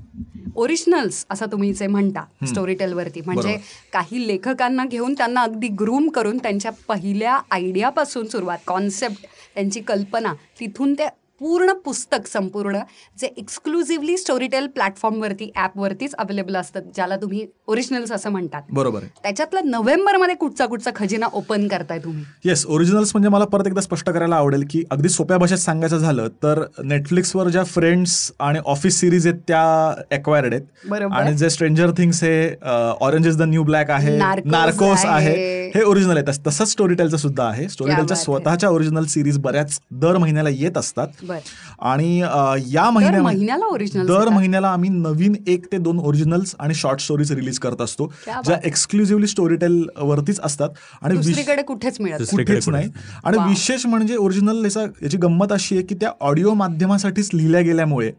ओरिजिनल्स 0.56 1.26
असं 1.30 1.46
तुम्ही 1.52 1.72
जे 1.72 1.86
म्हणता 1.86 2.24
स्टोरी 2.46 2.74
टेलवरती 2.74 3.20
म्हणजे. 3.20 3.56
काही 3.92 4.26
लेखकांना 4.28 4.84
घेऊन 4.84 5.14
त्यांना 5.14 5.40
अगदी 5.40 5.68
ग्रूम 5.68 6.08
करून 6.08 6.38
त्यांच्या 6.38 6.70
पहिल्या 6.88 7.40
आयडियापासून 7.50 8.26
सुरुवात 8.26 8.58
कॉन्सेप्ट 8.66 9.26
त्यांची 9.54 9.80
कल्पना 9.80 10.32
तिथून 10.60 10.94
ते 10.94 11.08
पूर्ण 11.40 11.72
पुस्तक 11.72 12.26
संपूर्ण 12.26 12.78
जे 13.20 13.26
एक्सक्लुझिव्हली 13.26 14.16
स्टोरीटेल 14.16 14.66
प्लॅटफॉर्मवरती 14.66 15.52
ॲपवरतीच 15.56 16.14
अवेलेबल 16.14 16.56
असतात 16.56 16.82
ज्याला 16.94 17.16
तुम्ही 17.16 17.46
ओरिजिनल्स 17.66 18.12
असं 18.12 18.30
म्हणतात. 18.30 18.62
बरोबर 18.70 19.00
त्याच्यातला 19.22 19.60
नोव्हेंबरमध्ये 19.64 20.34
कुठचा 20.34 20.66
कुठचा 20.66 20.90
खजिना 20.96 21.26
ओपन 21.26 21.68
करताय 21.68 21.98
तुम्ही? 21.98 22.24
येस 22.44 22.66
ओरिजिनल्स 22.66 23.10
म्हणजे 23.14 23.28
मला 23.28 23.44
परत 23.44 23.66
एकदा 23.66 23.80
स्पष्ट 23.80 24.10
करायला 24.10 24.36
आवडेल 24.36 24.64
की 24.70 24.84
अगदी 24.90 25.08
सोप्या 25.08 25.38
भाषेत 25.38 25.58
सांगायचं 25.58 25.98
झालं 25.98 26.28
तर 26.28 26.64
नेटफ्लिक्सवर 26.84 27.48
ज्या 27.48 27.64
फ्रेंड्स 27.64 28.32
आणि 28.40 28.58
ऑफिस 28.66 29.00
सिरीज 29.00 29.26
आहेत 29.26 29.38
त्या 29.48 29.94
एक्वायर्ड 30.10 30.54
आहेत. 30.54 30.92
आणि 31.12 31.36
जे 31.36 31.50
स्ट्रेंजर 31.50 31.90
थिंग्स 31.90 32.24
हे 32.24 32.54
Orange 33.00 33.26
is 33.26 33.36
the 33.36 33.42
New 33.42 33.62
Black 33.62 33.90
आहे 33.90 34.18
नार्कोस 34.44 35.04
आहे. 35.04 35.68
हे 35.74 35.82
ओरिजिनल 35.82 36.16
आहे. 36.16 36.26
तस- 36.28 36.46
तसंच 36.46 36.70
स्टोरीटेलचं 36.70 37.16
सुद्धा 37.16 37.44
आहे. 37.44 37.68
स्टोरीटेलच्या. 37.68 38.16
स्वतःच्या 38.16 38.70
ओरिजिनल 38.70 39.04
सिरीज 39.04 39.38
बऱ्याच 39.38 39.80
दर 39.90 40.16
महिन्याला 40.16 40.48
येत 40.48 40.78
असतात. 40.78 41.08
आणि 41.30 42.18
या 42.18 42.88
महिन्यामध्ये 42.90 43.20
महिन्याला 43.20 43.66
originals 43.74 44.06
दर? 44.08 44.28
महिन्याला 44.28 44.68
आम्ही 44.68 44.90
नवीन 44.90 45.34
एक 45.46 45.66
ते 45.72 45.78
दोन 45.78 45.98
ओरिजिनल्स 45.98 46.54
आणि 46.58 46.74
शॉर्ट 46.74 47.00
स्टोरीज 47.00 47.32
रिलीज 47.32 47.58
करत 47.58 47.80
असतो 47.80 48.10
ज्या. 48.26 48.56
एक्सक्लुझिव्हली 48.64 49.26
स्टोरीटेल 49.26 49.84
वरतीच 49.98 50.40
असतात 50.40 50.68
आणि 51.02 51.62
कुठेच 51.62 51.98
कुठेच 52.30 52.68
नाही 52.68 52.88
आणि. 53.24 53.38
विशेष 53.48 53.86
म्हणजे 53.86 54.16
ओरिजिनल 54.16 54.64
याचा 54.64 54.82
याची 55.02 55.16
गंमत 55.16 55.52
अशी 55.52 55.76
आहे 55.76 55.84
की 55.84 55.94
त्या 55.94 56.10
ऑडिओ 56.20 56.54
माध्यमासाठीच 56.54 57.30
लिहिल्या 57.34 57.60
गेल्यामुळे 57.60 58.10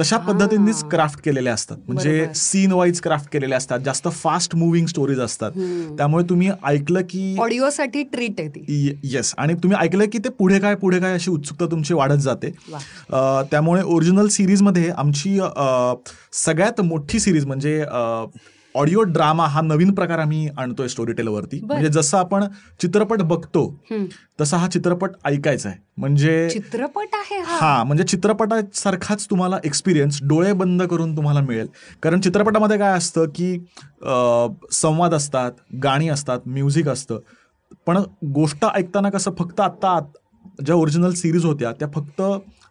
तशा 0.00 0.16
पद्धतीनेच 0.18 0.82
क्राफ्ट 0.90 1.20
केलेले 1.24 1.50
असतात. 1.50 1.76
म्हणजे. 1.88 2.26
सीन 2.34 2.72
वाईज 2.72 3.00
क्राफ्ट 3.00 3.28
केलेले 3.32 3.54
असतात. 3.54 3.80
जास्त 3.80 4.08
फास्ट 4.08 4.54
मुव्हिंग 4.56 4.86
स्टोरीज 4.86 5.20
असतात. 5.20 5.50
त्यामुळे 5.98 6.24
तुम्ही 6.30 6.50
ऐकलं 6.64 7.00
की 7.00 7.36
ऑडिओसाठी 7.40 8.02
ट्रीट 8.02 8.40
आहे 8.40 8.98
येस 9.04 9.34
आणि 9.38 9.54
तुम्ही 9.54 9.78
ऐकलं 9.80 10.04
की 10.12 10.18
ते 10.18 10.28
पुढे 10.28 10.58
काय 10.58 10.74
पुढे 10.74 10.98
काय 11.00 11.14
अशी 11.14 11.30
उत्सुकता 11.30 11.66
तुमची 11.66 11.94
वाढत 11.94 12.18
जाते. 12.18 12.50
त्यामुळे 13.50 13.82
ओरिजिनल 13.82 14.28
सिरीजमध्ये 14.28 14.90
आमची 14.90 15.38
अ, 15.40 15.94
सगळ्यात 16.32 16.80
मोठी 16.80 17.20
सिरीज 17.20 17.46
म्हणजे 17.46 17.80
ऑडिओ 18.74 19.02
ड्रामा 19.02 19.46
हा 19.46 19.60
नवीन 19.60 19.92
प्रकार 19.94 20.18
आम्ही 20.18 20.48
आणतोय 20.58 20.88
स्टोरी 20.88 21.12
टेलवरती 21.12 21.60
म्हणजे 21.62 21.88
जसं 21.88 22.18
आपण 22.18 22.44
चित्रपट 22.80 23.22
बघतो. 23.22 23.64
तसा 24.40 24.56
हा 24.56 24.68
चित्रपट 24.68 25.10
ऐकायचा 25.24 25.68
आहे 25.68 25.78
म्हणजे 25.96 26.48
चित्रपट 26.50 27.14
आहे 27.14 27.40
हा. 27.46 27.82
म्हणजे 27.84 28.04
चित्रपटासारखाच 28.04 29.26
तुम्हाला 29.30 29.58
एक्सपिरियन्स 29.64 30.18
डोळे 30.22 30.52
बंद 30.52 30.82
करून 30.82 31.16
तुम्हाला 31.16 31.40
मिळेल. 31.40 31.66
कारण 32.02 32.20
चित्रपटामध्ये 32.20 32.78
काय 32.78 32.92
असतं 32.92 33.24
की 33.34 33.52
संवाद 34.72 35.14
असतात 35.14 35.52
गाणी 35.82 36.08
असतात 36.08 36.40
म्युझिक 36.46 36.88
असतं. 36.88 37.18
पण 37.86 37.98
गोष्ट 38.34 38.64
ऐकताना 38.74 39.10
कसं 39.10 39.30
फक्त 39.38 39.60
आत्ता 39.60 39.88
आत- 39.88 40.64
ज्या 40.64 40.76
ओरिजिनल 40.76 41.12
सिरीज 41.14 41.44
होत्या 41.44 41.72
त्या 41.72 41.88
फक्त 41.94 42.22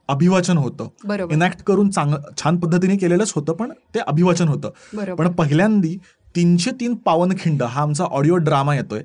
अभिवाचन 0.09 0.57
होतं. 0.57 0.87
इनॅक्ट 1.33 1.61
करून 1.61 1.89
चांग 1.89 2.13
छान 2.37 2.57
पद्धतीने 2.57 2.97
केलेलंच 2.97 3.31
होतं 3.35 3.53
पण 3.53 3.71
ते 3.95 3.99
अभिवाचन 3.99 4.47
होतं. 4.47 4.69
पण 5.15 5.31
पहिल्यांदी 5.31 5.97
तीनशे 6.35 6.71
तीन 6.71 6.95
पावनखिंड 6.95 7.63
हा 7.63 7.81
आमचा 7.81 8.03
ऑडिओ 8.03 8.35
ड्रामा 8.35 8.75
येतोय. 8.75 9.03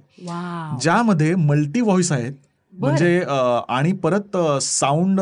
ज्यामध्ये 0.80 1.34
मल्टी 1.34 1.80
व्हॉइस 1.80 2.12
आहेत. 2.12 2.32
म्हणजे 2.78 3.20
आणि 3.68 3.92
परत 4.02 4.36
साऊंड 4.62 5.20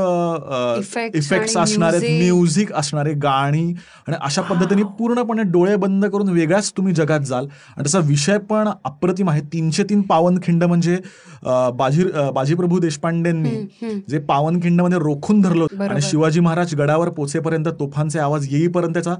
इफेक्ट्स 1.14 1.56
असणारे. 1.56 1.99
म्युझिक 2.18 2.73
असणारे 2.73 3.12
गाणी 3.23 3.73
आणि 4.06 4.16
अशा 4.21 4.42
पद्धतीने 4.42 4.82
पूर्णपणे 4.99 5.42
डोळे 5.52 5.76
बंद 5.76 6.06
करून 6.06 6.28
वेगळ्याच 6.28 6.73
तुम्ही 6.76 6.94
जगात 6.94 7.21
जाल. 7.21 7.44
आणि 7.44 7.82
त्याचा 7.82 7.99
विषय 8.09 8.38
पण 8.50 8.68
अप्रतिम 8.85 9.30
आहे. 9.30 9.40
तीनशे 9.52 9.85
तीन 9.90 10.00
पावनखिंड 10.02 10.64
म्हणजे 10.64 10.99
बाजी 11.76 12.04
बाजीप्रभू 12.35 12.78
देशपांडेंनी. 12.80 13.54
जे 14.09 14.18
पावनखिंडमध्ये 14.18 14.99
रोखून 14.99 15.40
धरलं. 15.40 15.82
आणि 15.82 16.00
शिवाजी 16.02 16.40
महाराज 16.40 16.75
गडावर 16.75 17.09
पोचेपर्यंत 17.11 17.68
तोफांचे 17.80 18.18
आवाज 18.18 18.52
येईपर्यंत 18.52 18.94
त्याचा 18.94 19.14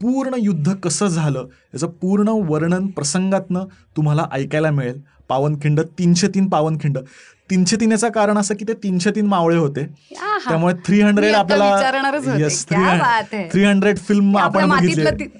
पूर्ण 0.00 0.34
युद्ध 0.38 0.72
कसं 0.84 1.06
झालं 1.06 1.46
याचं 1.74 1.86
पूर्ण 2.00 2.28
वर्णन 2.48 2.86
प्रसंगातनं 2.86 3.64
तुम्हाला 3.96 4.26
ऐकायला 4.32 4.70
मिळेल. 4.70 5.00
पावनखिंड 5.28 5.80
तीनशे 5.98 6.28
तीन 6.28 6.48
पावनखिंड. 6.48 6.98
तीनशे 7.50 7.76
तीन 7.76 7.92
याचं 7.92 8.08
कारण 8.08 8.38
असं 8.38 8.54
की 8.54 8.64
ते 8.68 8.72
तीनशे 8.72 9.10
तीन 9.10 9.26
मावळे 9.26 9.56
होते. 9.56 9.84
त्यामुळे 10.44 10.74
थ्री 10.86 11.00
हंड्रेड 11.00 11.34
आपल्याला. 11.34 11.90
थ्री 13.52 13.64
हंड्रेड 13.64 13.98
फिल्म 13.98 14.36
आपण 14.38 14.70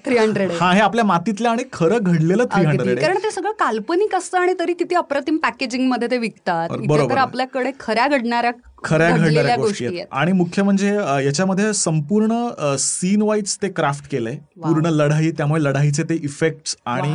थ्री 0.05 0.17
हंड्रेड 0.19 0.51
हा 0.61 0.71
हे 0.73 0.81
आपल्या 0.81 1.05
मातीतलं 1.05 1.49
आणि 1.49 1.63
खरं 1.73 1.99
घडलेलं 2.01 2.45
थ्री. 2.45 2.65
हंड्रेड 2.67 3.01
कारण 3.01 3.19
ते 3.19 3.31
सगळं 3.31 3.53
काल्पनिक 3.59 4.15
असतं 4.15 4.39
आणि 4.39 4.55
तरी 4.61 4.73
किती 4.73 4.95
अप्रतिम 4.95 5.37
पॅकेजिंगमध्ये 5.37 6.11
ते 6.11 6.19
विकतात 6.19 6.77
बरोबर. 6.87 7.17
आपल्याकडे 7.19 7.71
खऱ्या 7.81 8.07
घडणाऱ्या 8.09 8.51
खऱ्या 8.85 9.11
घडलेल्या 9.11 9.43
घडणाऱ्या 9.43 9.57
गोष्टी 9.57 9.87
आहेत. 9.87 10.07
आणि 10.13 10.33
मुख्य 10.33 10.63
म्हणजे 10.63 10.95
याच्यामध्ये 11.25 11.73
संपूर्ण 11.75 12.77
सीन 12.79 13.23
वाईज 13.23 13.57
ते 13.63 13.69
क्राफ्ट 13.69 14.11
केलंय. 14.11 14.37
पूर्ण 14.63 14.91
लढाई 14.91 15.31
त्यामुळे 15.31 15.63
लढाईचे 15.65 16.03
ते 16.03 16.15
इफेक्ट्स 16.23 16.77
आणि 16.87 17.13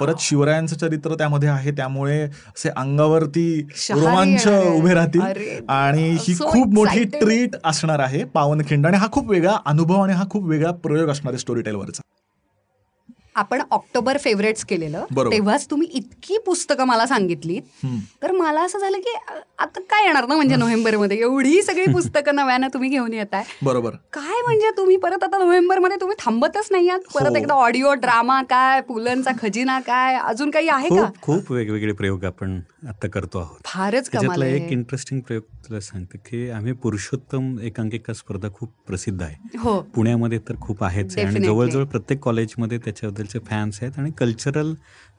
परत 0.00 0.20
शिवरायांचं 0.20 0.76
चरित्र 0.76 1.14
त्यामध्ये 1.14 1.48
आहे. 1.48 1.70
त्यामुळे 1.70 2.22
असे 2.22 2.68
अंगावरती 2.68 3.48
रोमांच. 3.90 4.46
उभे 4.46 4.94
राहतील. 4.94 5.20
आणि 5.70 6.10
ही 6.20 6.34
खूप 6.40 6.74
मोठी. 6.74 7.04
ट्रीट 7.12 7.56
असणार 7.64 7.98
आहे 8.00 8.24
पावनखिंड. 8.34 8.86
आणि 8.86 8.96
हा 8.96 9.06
खूप 9.12 9.30
वेगळा 9.30 9.56
अनुभव 9.66 10.00
आणि 10.02 10.12
हा 10.12 10.24
खूप 10.30 10.48
वेगळा 10.48 10.70
प्रयोग 10.82 11.10
असणार 11.10 11.32
आहे 11.32 11.38
स्टोरी 11.38 11.62
टेलवरचा 11.62 12.02
आपण 13.36 13.60
ऑक्टोबर 13.70 14.16
फेवरेट्स 14.18 14.64
केलेलं. 14.64 15.04
तेव्हाच 15.30 15.66
तुम्ही 15.70 15.88
इतकी 15.88 16.38
पुस्तकं 16.38 16.84
मला 16.84 17.06
सांगितलीत. 17.06 17.62
हम्म. 17.84 17.98
तर 18.22 18.32
मला 18.32 18.62
असं 18.62 18.78
झालं 18.78 18.98
की 18.98 19.14
आता 19.58 19.80
काय 19.80 20.04
येणार 20.06 20.26
ना 20.26 20.36
म्हणजे 20.36 20.56
नोव्हेंबरमध्ये? 20.56 21.18
एवढी 21.18 21.62
सगळी 21.62 21.84
पुस्तकं 21.92 22.34
नव्यानं 22.34 22.68
तुम्ही 22.74 22.90
घेऊन 22.90 23.12
येत 23.12 23.34
आहे 23.34 23.58
बरोबर. 23.62 23.90
काय 24.12 24.40
म्हणजे 24.42 24.70
तुम्ही 24.76 24.96
परत 24.96 25.24
आता 25.24 25.38
नोव्हेंबरमध्ये 25.38 25.96
तुम्ही 26.00 26.16
थांबतच 26.18 26.68
नाही 26.70 26.88
आहात 26.88 27.00
परत 27.14 27.30
हो. 27.30 27.36
एकदा 27.36 27.54
ऑडिओ 27.54 27.92
ड्रामा 27.94 28.42
काय 28.42 28.80
पुलंचा 28.80 29.30
खजिना 29.42 29.78
काय 29.80 30.14
अजून 30.16 30.50
काही 30.50 30.68
आहे 30.68 30.88
का? 30.88 31.08
खूप 31.22 31.52
वेगवेगळे 31.52 31.92
प्रयोग 31.92 32.24
आपण 32.24 32.60
आता 32.88 33.08
करतो 33.08 33.38
आहोत. 33.38 33.58
फारच 33.64 34.10
एक 34.40 34.70
इंटरेस्टिंग 34.72 35.20
प्रयोग 35.20 35.42
तुला 35.68 35.80
सांगते 35.80 36.18
की 36.18 36.48
आम्ही 36.50 36.72
पुरुषोत्तम 36.72 37.58
एकांकिका 37.62 38.12
स्पर्धा 38.12 38.48
खूप 38.54 38.72
प्रसिद्ध 38.86 39.22
आहे. 39.22 39.58
हो. 39.58 39.80
पुण्यामध्ये 39.94 40.38
तर 40.38 40.54
खूप 40.60 40.84
आहेच 40.84 41.18
आहे 41.18 41.26
आणि. 41.26 41.40
जवळजवळ 41.40 41.84
प्रत्येक 41.84 42.20
कॉलेजमध्ये 42.20 42.78
त्याच्याबद्दलचे 43.22 43.38
फॅन्स 43.46 43.78
आहेत 43.82 43.98
आणि 43.98 44.10
कल्चरल 44.18 44.72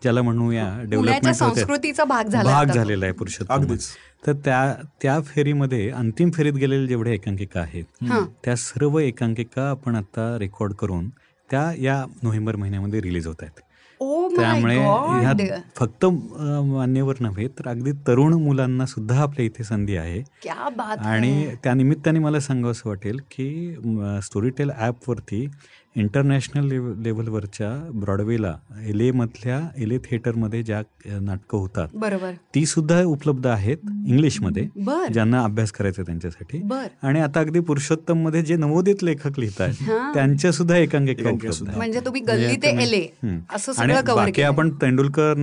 ज्याला 0.04 0.22
म्हणूया 0.22 0.66
डेव्हलपमेंट 0.84 1.36
संस्कृतीचा 1.36 2.04
भाग 2.04 2.26
झाला 2.26 2.52
भाग. 2.52 2.72
झालेला 2.74 3.06
आहे 3.06 3.14
पुरुषोत्तम 3.14 3.54
अगदीच. 3.54 3.88
तर 4.28 4.34
त्या 4.46 4.76
त्या 5.02 5.20
फेरीमध्ये 5.26 5.90
अंतिम 5.92 6.32
फेरीत 6.32 6.54
गेलेले 6.54 6.88
जेवढे 6.88 7.14
एकांकिका 7.14 7.60
आहेत 7.62 8.04
हां. 8.04 8.24
त्या 8.46 8.56
सर्व 8.58 9.00
एकांकिका 9.00 9.70
आपण 9.70 9.96
आता 9.96 10.38
रेकॉर्ड 10.40 10.74
करून 10.74 11.10
त्या 11.50 11.72
या 11.80 12.04
नोव्हेंबर 12.24 12.56
महिन्यामध्ये 12.56 13.02
रिलीज 13.02 13.28
होत 13.28 13.42
आहेत 13.42 13.60
ओ 14.02 14.20
माय 14.22 14.36
त्यामुळे 14.36 14.76
गॉड 14.78 15.22
ह्यात 15.22 15.42
फक्त 15.76 16.06
मान्यवर 16.06 17.16
नव्हे 17.20 17.48
तर 17.60 17.68
अगदी 17.70 17.92
तरुण 18.08 18.34
मुलांना 18.44 18.86
सुद्धा 18.86 19.20
आपल्या 19.22 19.46
इथे 19.46 19.64
संधी 19.64 19.96
आहे 19.96 20.22
क्या 20.42 20.70
बात 20.78 20.98
है. 20.98 21.06
आणि 21.06 21.56
त्या 21.64 21.74
निमित्ताने 21.74 22.20
मला 22.20 22.40
सांगावं 22.40 22.72
असं 22.72 22.90
वाटेल 22.90 23.20
की 23.32 23.76
स्टोरीटेल 24.24 24.72
ॲपवरती 24.72 25.46
इंटरनॅशनल 25.96 26.68
लेव 26.68 26.88
लेवलवरच्या 27.02 27.70
ब्रॉडवेला 27.94 28.54
एल 28.86 29.10
मधल्या 29.12 29.60
एल 29.78 29.92
ए 29.92 29.98
थिएटरमध्ये 29.98 30.62
ज्या 30.64 30.82
नाटकं 31.20 31.58
होतात 31.58 31.88
बरोबर 31.94 32.32
ती 32.56 32.66
सुद्धा 32.66 33.02
उपलब्ध 33.04 33.48
आहेत 33.48 33.78
इंग्लिशमध्ये 34.08 34.68
बर 34.78 35.12
ज्यांना 35.14 35.44
अभ्यास 35.44 35.72
करायचा 35.72 36.04
त्यांच्यासाठी 36.04 36.60
बर 36.64 36.88
आणि 37.02 37.20
आता 37.20 37.40
अगदी 37.40 37.60
पुरुषोत्तममध्ये 37.60 38.42
जे 38.42 38.56
नवोदित 38.56 39.04
लेखक 39.04 39.40
लिहित 39.40 39.60
आहेत 39.62 39.82
हां. 39.82 40.14
त्यांच्या 40.14 40.52
सुद्धा 40.52 40.78
एकांकिका 40.78 41.30
उपलब्ध. 41.30 41.76
म्हणजे 41.78 42.00
तुम्ही 42.00 42.22
गल्ली 42.22 42.46
म्हणजे 42.46 42.62
ते 42.62 42.70
तुम्ही- 42.70 42.88
एले 42.88 43.02
हम्म. 43.24 43.40
असं 43.56 43.72
आणि 43.72 43.94
सगळं 43.94 44.06
कव्हर 44.06 44.26
बाकी 44.26 44.42
आपण 44.42 44.70
तेंडुलकर 44.82 45.34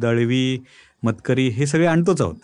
दळवी 0.00 0.58
मतकरी 1.02 1.48
हे 1.48 1.66
सगळे 1.66 1.86
आणतोच 1.86 2.20
आहोत 2.20 2.34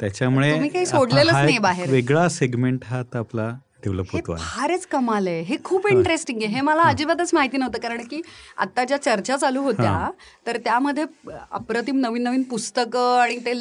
त्याच्यामुळे 0.00 0.52
तुम्ही 0.52 0.68
काही 0.68 0.86
सोडलेलंच 0.86 1.34
हा 1.34 1.42
नाही 1.42 1.54
एक 1.54 1.60
बाहेर. 1.62 1.90
वेगळा 1.90 2.28
सेगमेंट 2.28 2.84
हा 2.84 2.98
आता 2.98 3.18
आपला 3.18 3.50
डेव्हलप 3.84 4.06
हे 4.12 4.18
होतो 4.18 4.36
फारच 4.36 4.86
कमाल 4.86 5.26
आहे. 5.28 5.40
हे 5.42 5.56
खूप 5.64 5.86
इंटरेस्टिंग 5.88 6.42
आहे. 6.42 6.54
हे 6.54 6.60
मला 6.60 6.82
अजिबातच 6.82 7.34
माहिती 7.34 7.56
नव्हतं 7.56 7.78
कारण 7.78 8.02
की 8.10 8.20
आता 8.58 8.84
ज्या 8.84 9.00
चर्चा 9.02 9.36
चालू 9.36 9.62
होत्या 9.62 10.10
तर 10.46 10.56
त्यामध्ये 10.64 11.04
अप्रतिम 11.50 11.98
नवीन 12.00 12.22
नवीन 12.22 12.42
पुस्तकं 12.50 13.18
आणि 13.20 13.36
ते 13.46 13.54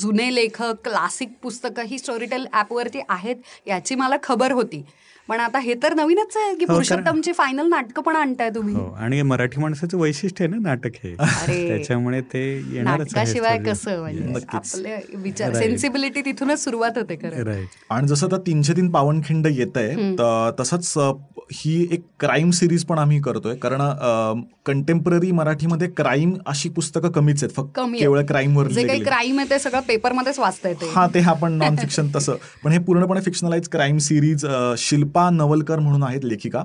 जुने 0.00 0.34
लेखक 0.34 0.84
क्लासिक 0.84 1.32
पुस्तकं 1.42 1.86
ही 1.86 1.98
स्टोरीटेल 1.98 2.46
ॲपवरती 2.52 3.00
आहेत 3.08 3.36
याची 3.66 3.94
मला 3.94 4.16
खबर 4.22 4.52
होती. 4.52 4.84
पण 5.28 5.40
आता 5.40 5.58
हे 5.58 5.74
तर 5.82 5.94
नवीनच 5.94 6.36
आहे 6.36 6.54
की 6.54 6.64
कारण- 6.64 6.70
पुरुषोत्तमची 6.72 7.32
फायनल 7.32 7.68
नाटकं 7.68 8.02
पण 8.02 8.16
आणताय 8.16 8.50
तुम्ही. 8.50 8.74
हो 8.74 8.84
आणि 9.00 9.20
मराठी 9.22 9.60
माणसाचं 9.60 9.98
वैशिष्ट्य 9.98 10.44
आहे 10.44 10.54
ना 10.54 10.68
नाटक 10.68 10.96
हे. 11.04 11.14
अरे. 11.20 11.66
त्याच्यामुळे 11.68 12.20
ते 12.32 12.42
येणारच 12.72 12.80
आहे 12.80 12.98
नाटकाशिवाय. 13.16 13.58
कसं 13.64 14.00
म्हणजे? 14.00 14.98
विचार. 15.14 15.54
सेन्सिबिलिटी 15.54 16.20
तिथूनच 16.24 16.64
सुरुवात 16.64 16.98
होते 16.98 17.16
खरं. 17.22 17.54
आणि 17.90 18.08
जसं 18.08 18.26
आता 18.26 18.36
तीनशे 18.46 18.72
तीन 18.72 18.90
पावनखिंड 18.90 19.46
येत 19.46 19.76
आहे 19.76 20.14
तसंच 20.60 20.92
ही 21.52 21.72
एक 21.92 22.04
क्राईम 22.20 22.50
सिरीज 22.50 22.84
पण 22.84 22.98
आम्ही 22.98 23.20
करतोय. 23.20 23.54
कारण 23.62 24.42
कंटेम्पररी 24.66 25.30
मराठीमध्ये 25.30 25.88
क्राईम 25.96 26.32
अशी 26.46 26.68
पुस्तकं 26.68 27.10
कमीच 27.12 27.42
आहेत. 27.44 27.54
फक्त. 27.56 27.80
केवळ 27.98 28.22
क्राईमवर 28.26 28.68
जे 28.68 28.86
काही 28.86 29.02
क्राईम 29.04 29.38
आहे 29.38 29.50
ते 29.50 29.58
सगळं 29.58 29.80
पेपरमध्येच 29.88 30.38
वाचता 30.38 30.68
येते 30.68 30.90
हा 30.94 31.06
ते 31.14 31.20
आपण 31.30 31.52
नॉन 31.52 31.76
फिक्शन 31.76 32.08
तसं. 32.16 32.36
पण 32.64 32.72
हे 32.72 32.78
पूर्णपणे 32.78 33.20
fictionalise 33.20 33.68
crime 33.68 33.98
series 33.98 34.46
Shilpa 34.78 35.13
Navalkar 35.30 35.78
म्हणून 35.78 36.02
आहेत 36.02 36.24
लेखिका. 36.24 36.62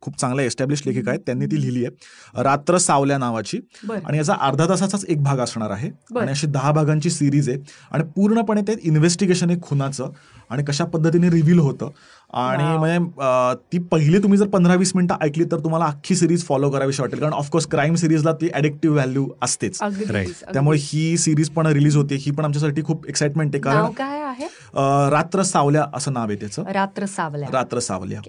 खूप 0.00 0.18
चांगल्या 0.18 0.44
एस्टॅब्लिश 0.44 0.82
लेखिका 0.86 1.10
आहेत. 1.10 1.20
त्यांनी 1.26 1.46
ती 1.46 1.60
लिहिली 1.60 1.84
आहे. 1.84 2.42
रात्र 2.42 2.78
सावल्या 2.78 3.18
नावाची. 3.18 3.60
आणि 4.06 4.18
याचा 4.18 4.34
अर्धा 4.40 4.68
तासाचाच 4.68 5.04
एक 5.04 5.22
भाग 5.22 5.38
असणार 5.38 5.70
आहे. 5.70 5.90
आणि 6.20 6.30
अशी 6.30 6.46
दहा 6.46 6.72
भागांची 6.72 7.10
सिरीज 7.10 7.48
आहे. 7.48 7.58
आणि 7.90 8.04
पूर्णपणे 8.16 8.60
ते 8.60 8.74
इन्व्हेस्टिगेशन 8.82 9.50
आहे 9.50 9.58
खुनाचं 9.62 10.10
आणि 10.50 10.64
कशा 10.64 10.84
पद्धतीने 10.84 11.30
रिव्हील 11.30 11.58
होतं. 11.58 11.90
आणि 12.30 12.64
म्हणजे 12.78 13.54
ती 13.72 13.78
पहिली 13.90 14.18
तुम्ही 14.22 14.38
जर 14.38 14.46
पंधरा 14.48 14.74
वीस 14.74 14.92
मिनिटं 14.94 15.16
ऐकली 15.22 15.44
तर 15.50 15.58
तुम्हाला 15.64 15.84
अख्खी 15.84 16.14
सिरीज 16.16 16.44
फॉलो 16.44 16.70
करावीशी 16.70 17.02
वाटेल. 17.02 17.18
कारण 17.20 17.32
ऑफकोर्स 17.32 17.66
क्राईम 17.70 17.94
सिरीजला 17.94 18.32
ती 18.40 18.48
ॲडिक्टिव्ह 18.54 18.94
व्हॅल्यू 18.94 19.26
असतेच. 19.42 19.78
अगदीच. 19.82 20.42
त्यामुळे 20.52 20.78
ही 20.82 21.16
सिरीज 21.18 21.50
पण 21.50 21.66
रिलीज 21.66 21.96
होते. 21.96 22.14
ही 22.20 22.30
पण 22.30 22.44
आमच्यासाठी 22.44 22.82
खूप 22.86 23.06
एक्साइटमेंट 23.08 23.54
आहे. 23.54 23.62
नाव 23.64 23.90
कारण 23.92 25.12
रात्र 25.12 25.42
सावल्या 25.42 25.84
असं 25.94 26.12
नाव 26.12 26.28
आहे 26.28 26.36
त्याचं. 26.40 26.62
रात्र 26.72 27.06
सावल्या. 27.06 27.48
रात्र 27.52 27.78
सावल्या. 27.80 28.20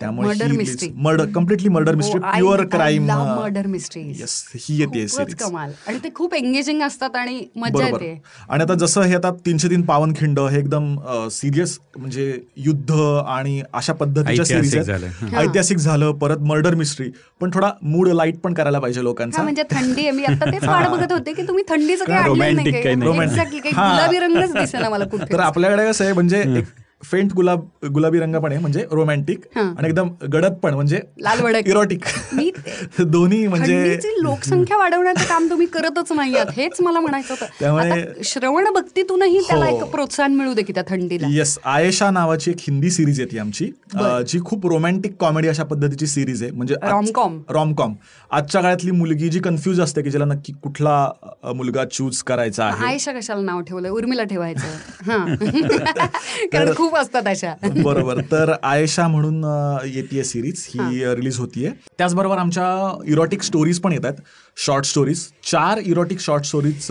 त्यामुळे 0.00 0.28
murder 0.28 0.52
mystery 0.56 0.88
murder 0.96 1.26
completely 1.34 1.68
murder 1.68 1.94
mystery 1.94 2.20
pure 2.20 2.64
crime 2.72 3.10
murder 3.10 3.66
mystery 3.66 4.02
yes 4.18 4.42
ही 4.56 4.78
येते 4.80 5.06
सिरीज 5.08 5.42
आणि 5.42 5.98
ते 6.04 6.08
खूप 6.14 6.34
एंगेजिंग 6.34 6.82
असतात 6.82 7.16
आणि 7.16 7.44
मजा 7.56 7.86
येते. 7.86 8.20
आणि 8.48 8.62
आता 8.62 8.74
जसं 8.74 9.02
हे 9.02 9.14
आता 9.14 9.30
तीनशे 9.46 9.68
तीन 9.70 9.82
पावनखिंड 9.86 10.38
हे 10.40 10.58
एकदम 10.58 10.94
सिरियस 11.32 11.78
म्हणजे 11.96 12.32
युद्ध 12.56 12.92
आणि 12.92 13.39
अशा 13.74 13.92
पद्धतीच्या 13.92 14.56
ऐतिहासिक 14.56 14.82
सिरीज 14.82 15.34
ऐतिहासिक 15.34 15.78
झालं 15.78 16.12
परत 16.12 16.38
मर्डर 16.38 16.74
मिस्ट्री 16.74 17.10
पण 17.40 17.50
थोडा 17.54 17.70
मूड 17.82 18.08
लाइट 18.08 18.38
पण 18.38 18.54
करायला 18.54 18.78
पाहिजे 18.78 19.02
लोकांचा. 19.02 19.42
म्हणजे 19.42 19.62
थंडी 19.62 20.00
आहे. 20.00 20.10
मी 20.10 20.24
आता 20.24 20.50
तेच 20.52 20.64
वाट 20.64 20.88
बघत 20.88 21.12
होते 21.12 21.32
की 21.32 21.42
तुम्ही 21.42 21.64
थंडीचं 21.68 22.04
काही 22.04 22.52
नाही. 22.52 22.70
कुठे 25.10 25.32
तर 25.32 25.40
आपल्याकडे 25.40 25.86
कसं 25.86 26.04
आहे 26.04 26.12
म्हणजे 26.12 26.40
एक 26.40 26.64
फेंट 27.02 27.32
गुलाब 27.32 27.60
गुलाबी 27.94 28.18
रंग 28.18 28.34
पण 28.36 28.50
आहे 28.52 28.60
म्हणजे 28.60 28.84
रोमॅन्टिक. 28.92 29.44
आणि 29.56 29.88
एकदम 29.88 30.08
गडद 30.32 30.54
पण 30.54 30.74
म्हणजे. 30.74 31.00
इरोटिक 31.66 32.04
दोन्ही 33.00 33.46
म्हणजे 33.46 33.98
लोकसंख्या 34.18 34.76
वाढवण्याचं 34.76 35.24
काम 35.24 35.46
तुम्ही 35.50 35.66
करतच 35.66 36.12
नाही 36.12 36.34
हेच 36.56 36.80
मला 36.80 37.00
म्हणायचं 37.00 37.34
होतं. 37.34 37.46
त्यामुळे- 37.60 38.22
श्रवण 38.24 38.64
भक्तीतूनही 38.74 39.40
त्याला 39.40 39.66
हो. 39.66 39.76
एक 39.76 39.82
प्रोत्साहन 39.84 40.34
मिळू 40.34 40.52
दे 40.54 40.62
की 40.62 40.72
त्या 40.72 40.82
थंडीला. 40.88 41.26
येस 41.30 41.58
आयेशा 41.64 42.10
नावाची 42.10 42.50
एक 42.50 42.56
हिंदी 42.60 42.90
सिरीज 42.90 43.20
येते 43.20 43.38
आमची 43.38 43.70
जी 44.28 44.38
खूप 44.44 44.66
रोमॅन्टिक 44.66 45.16
कॉमेडी 45.20 45.48
अशा 45.48 45.64
पद्धतीची 45.64 46.06
सिरीज 46.06 46.42
आहे 46.42 46.52
म्हणजे 46.52 46.74
Rom-com. 46.82 47.38
रॉमकॉम 47.50 47.94
आजच्या 48.30 48.60
काळातली 48.62 48.90
मुलगी 48.90 49.28
जी 49.28 49.40
कन्फ्युज 49.40 49.80
असते 49.80 50.02
की 50.02 50.10
जिला 50.10 50.24
नक्की 50.24 50.52
कुठला 50.52 51.10
मुलगा 51.54 51.84
चूज 51.84 52.22
करायचा 52.22 52.64
आहे. 52.64 52.86
आयशा 52.86 53.12
कशाला 53.12 53.42
नाव 53.42 53.60
ठेवलंय? 53.60 53.90
उर्मिला 53.90 54.24
ठेवायचं. 54.24 54.66
कारण 56.52 56.74
खूप 56.76 56.89
असतात 56.94 57.26
अशा. 57.26 57.54
बरोबर. 57.82 58.20
तर 58.32 58.52
आयशा 58.62 59.06
म्हणून 59.08 59.44
येते 59.86 60.24
सिरीज 60.24 60.66
ही 60.68 61.04
रिलीज 61.14 61.38
होतीये. 61.38 61.70
त्याचबरोबर 61.98 62.38
आमच्या 62.38 62.68
इरोटिक 63.06 63.42
स्टोरीज 63.42 63.80
पण 63.80 63.92
येतात 63.92 64.14
शॉर्ट 64.56 64.84
स्टोरीज 64.84 65.26
चार 65.50 65.78
इरोटिक 65.78 66.20
शॉर्ट 66.20 66.44
स्टोरीज 66.44 66.86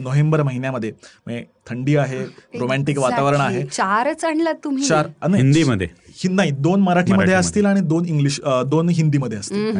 नोव्हेंबर 0.00 0.42
महिन्यामध्ये. 0.42 0.92
म्हणजे 1.26 1.44
थंडी 1.66 1.96
आहे 1.96 2.24
रोमॅन्टिक 2.58 2.98
वातावरण 2.98 3.40
आहे. 3.40 3.64
चारच 3.66 4.24
आणलात 4.24 4.54
तुम्ही. 4.64 4.84
चार 4.84 5.06
हिंदीमध्ये. 5.34 5.88
नाही 6.24 6.50
दोन 6.50 6.80
मराठीमध्ये. 6.80 7.34
असतील 7.34 7.66
आणि 7.66 7.80
दोन 7.80 8.04
इंग्लिश 8.04 8.40
दोन 8.66 8.88
हिंदीमध्ये 8.88 9.38
असतील 9.38 9.72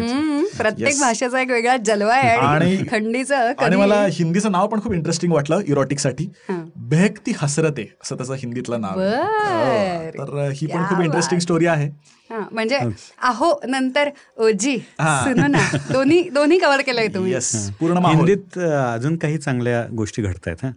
प्रत्येक 0.58 0.88
Yes. 0.88 1.00
भाषेचा 1.00 1.40
एक 1.40 1.50
वेगळा 1.50 1.76
जलवा 1.76 2.14
आहे 2.14 2.36
आणि 2.38 2.76
थंडीचं 2.90 3.52
आणि 3.58 3.76
मला 3.76 4.04
हिंदीचं 4.12 4.52
नाव 4.52 4.66
पण 4.66 4.80
खूप 4.80 4.92
इंटरेस्टिंग 4.92 5.32
वाटलं 5.32 5.60
इरोटिकसाठी 5.66 6.24
हा. 6.48 6.56
बेहकती 6.88 7.32
हसरते 7.38 7.86
असं 8.02 8.16
त्याचं 8.16 8.34
हिंदीतलं 8.34 8.80
नाव. 8.80 9.00
हो, 9.00 10.10
तर 10.18 10.50
ही 10.54 10.66
पण 10.66 10.84
खूप 10.84 11.00
इंटरेस्टिंग. 11.00 11.40
स्टोरी 11.40 11.66
आहे 11.66 11.88
हा, 12.30 12.38
म्हणजे 12.52 12.78
आहो 13.22 13.52
नंतर 13.68 14.08
ओजी 14.36 14.76
हा. 15.00 15.20
सुनो 15.24 15.46
ना 15.46 15.58
दोन्ही 15.92 16.22
दोन्ही 16.30 16.58
कव्हर 16.58 16.80
केलंय 16.80 17.08
तुम्ही 17.08 17.32
येस 17.32 17.52
पूर्ण. 17.80 18.04
हिंदीत 18.06 18.58
अजून 18.58 19.16
काही 19.16 19.38
चांगल्या 19.38 19.84
गोष्टी 19.92 20.22
घडतायत 20.22 20.64
हा 20.64 20.70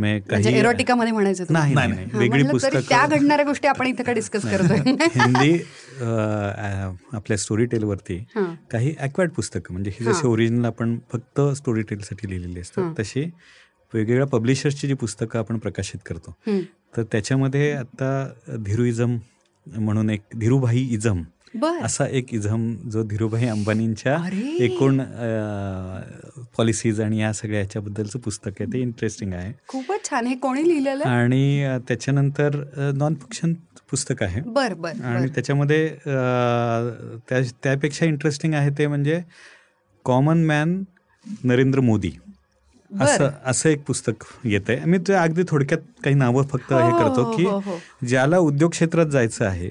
म्हणजे 0.00 0.42
काही 0.42 0.58
एरोटिकामध्ये 0.58 1.12
म्हणायचं 1.12 1.44
तुम्ही? 1.44 1.62
नाही 1.62 1.74
नाही 1.74 1.88
नाही, 1.88 2.06
नाही. 2.06 2.18
वेगळी 2.18 2.42
तरी 2.42 2.48
त्या 2.70 2.78
पुस्तकं 2.80 3.16
घडणाऱ्या 3.16 3.44
गोष्टी 3.44 3.68
आपण 3.68 3.86
इथं 3.86 4.04
का 4.04 4.12
डिस्कस 4.12 4.42
करतोय 4.44 4.78
हिंदी 5.14 5.52
आपल्या 7.16 7.36
स्टोरी 7.36 7.64
टेलवरती 7.66 8.16
हा. 8.36 8.44
काही 8.70 8.94
ॲक्वार्ड 8.98 9.30
पुस्तकं 9.30 9.72
म्हणजे 9.72 9.90
ही 9.90 10.04
जशी 10.04 10.26
ओरिजिनल 10.26 10.64
आपण 10.64 10.98
फक्त 11.12 11.40
स्टोरी 11.56 11.82
टेलसाठी 11.82 12.30
लिहिलेली 12.30 12.60
असतात 12.60 12.92
तशी 12.98 13.24
वेगवेगळ्या 13.92 14.26
पब्लिशर्सची 14.26 14.88
जी 14.88 14.94
पुस्तकं 14.94 15.38
आपण 15.38 15.58
प्रकाशित 15.58 16.00
करतो. 16.06 16.34
तर 16.96 17.02
त्याच्यामध्ये 17.02 17.72
आता 17.72 18.10
धीरुइझम 18.58 19.16
म्हणून 19.66 20.10
एक 20.10 20.20
धीरुभाई 20.36 20.86
इझम 20.90 21.22
असा 21.84 22.06
एक 22.08 22.32
इझम 22.34 22.74
जो 22.90 23.02
धीरुभाई 23.02 23.46
अंबानींच्या. 23.46 24.16
एकूण 24.60 25.00
पॉलिसीज 26.56 27.00
आणि 27.00 27.20
या 27.20 27.32
सगळ्या 27.32 27.60
याच्याबद्दलचं 27.60 28.18
पुस्तक 28.18 28.60
आहे 28.60 28.72
ते 28.72 28.80
इंटरेस्टिंग 28.80 29.32
आहे 29.34 29.52
खूपच 29.68 30.08
छान 30.10 30.26
हे 30.26 30.34
कोणी 30.36 30.66
लिहिलेलं 30.68 31.04
आणि 31.04 31.78
त्याच्यानंतर 31.88 32.56
नॉन 32.96 33.14
फिक्शन 33.14 33.52
पुस्तक 33.90 34.22
आहे 34.22 34.40
बर 34.46 34.74
बर 34.74 35.00
आणि. 35.04 35.28
त्याच्यामध्ये 35.34 35.88
त्यापेक्षा 37.62 38.06
इंटरेस्टिंग 38.06 38.54
आहे 38.54 38.70
ते 38.78 38.86
म्हणजे 38.86 39.20
कॉमन 40.04 40.44
मॅन 40.46 40.82
नरेंद्र 41.44 41.80
मोदी. 41.80 42.10
असं 43.00 43.30
असं 43.44 43.68
एक 43.68 43.82
पुस्तक 43.84 44.24
येत 44.44 44.60
आहे 44.68 44.84
मी 44.84 44.98
ते 44.98 45.12
अगदी 45.12 45.42
थोडक्यात 45.48 45.78
काही 46.04 46.16
नावं 46.16 46.42
फक्त 46.42 46.72
हे 46.72 46.80
हो, 46.82 46.98
करतो 46.98 47.22
हो, 47.22 47.36
की 47.36 47.44
हो. 47.44 47.78
ज्याला 48.06 48.38
उद्योग 48.38 48.70
क्षेत्रात 48.70 49.06
जायचं 49.06 49.44
आहे 49.44 49.68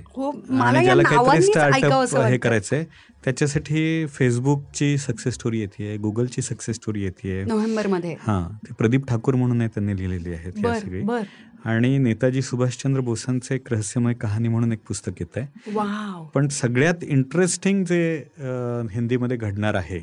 आणि 0.61 0.83
ज्याला 0.83 1.03
काहीतरी 1.03 1.41
स्टार्टअप 1.41 2.15
हे. 2.17 2.37
करायचंय 2.37 2.83
त्याच्यासाठी 3.25 4.05
फेसबुकची 4.05 4.97
सक्सेस 4.97 5.33
स्टोरी 5.33 5.59
येते 5.59 5.95
गुगलची 5.97 6.41
सक्सेस 6.41 6.75
स्टोरी 6.75 7.03
येते 7.03 7.43
नोव्हेंबरमध्ये 7.43 8.15
हा 8.21 8.47
ते 8.63 8.73
प्रदीप 8.73 9.07
ठाकूर 9.07 9.35
म्हणून 9.35 9.61
आहे 9.61 9.69
त्यांनी 9.69 9.97
लिहिलेली 9.97 10.61
बर 10.61 10.77
सगळी. 10.79 11.03
आणि 11.65 11.97
नेताजी 11.97 12.41
सुभाषचंद्र 12.41 13.01
बोसांचं 13.01 13.55
एक 13.55 13.73
रहस्यमय 13.73 14.13
कहाणी 14.13 14.47
म्हणून 14.47 14.71
एक 14.71 14.79
पुस्तक 14.87 15.11
येत 15.19 15.37
आहे 15.37 16.27
पण 16.33 16.47
सगळ्यात 16.47 17.03
इंटरेस्टिंग 17.03 17.83
जे 17.83 18.23
हिंदीमध्ये 18.91 19.37
घडणार 19.37 19.75
आहे 19.75 19.99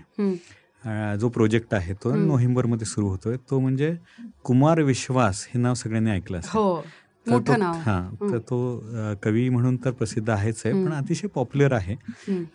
जो 1.20 1.28
प्रोजेक्ट 1.28 1.74
आहे 1.74 1.94
तो 1.94 2.14
नोव्हेंबरमध्ये 2.14 2.86
सुरू 2.86 3.08
होतोय. 3.08 3.36
तो 3.50 3.58
म्हणजे 3.60 3.96
कुमार 4.44 4.80
विश्वास 4.80 5.48
हे 5.54 5.60
नाव 5.60 5.74
सगळ्यांनी 5.74 6.10
ऐकलं 6.10 6.38
असेल. 6.38 6.50
हो 6.58 6.84
तर 7.30 7.38
तो- 7.48 7.62
हा 7.62 8.10
तर 8.20 8.38
तो 8.38 8.84
कवी 9.22 9.48
म्हणून 9.48 9.76
तर 9.76 9.90
प्रसिद्ध 9.90 10.30
आहेच 10.30 10.62
आहे 10.64 10.86
पण 10.86 10.92
अतिशय 10.92 11.26
पॉप्युलर 11.26 11.72
आहे. 11.72 11.96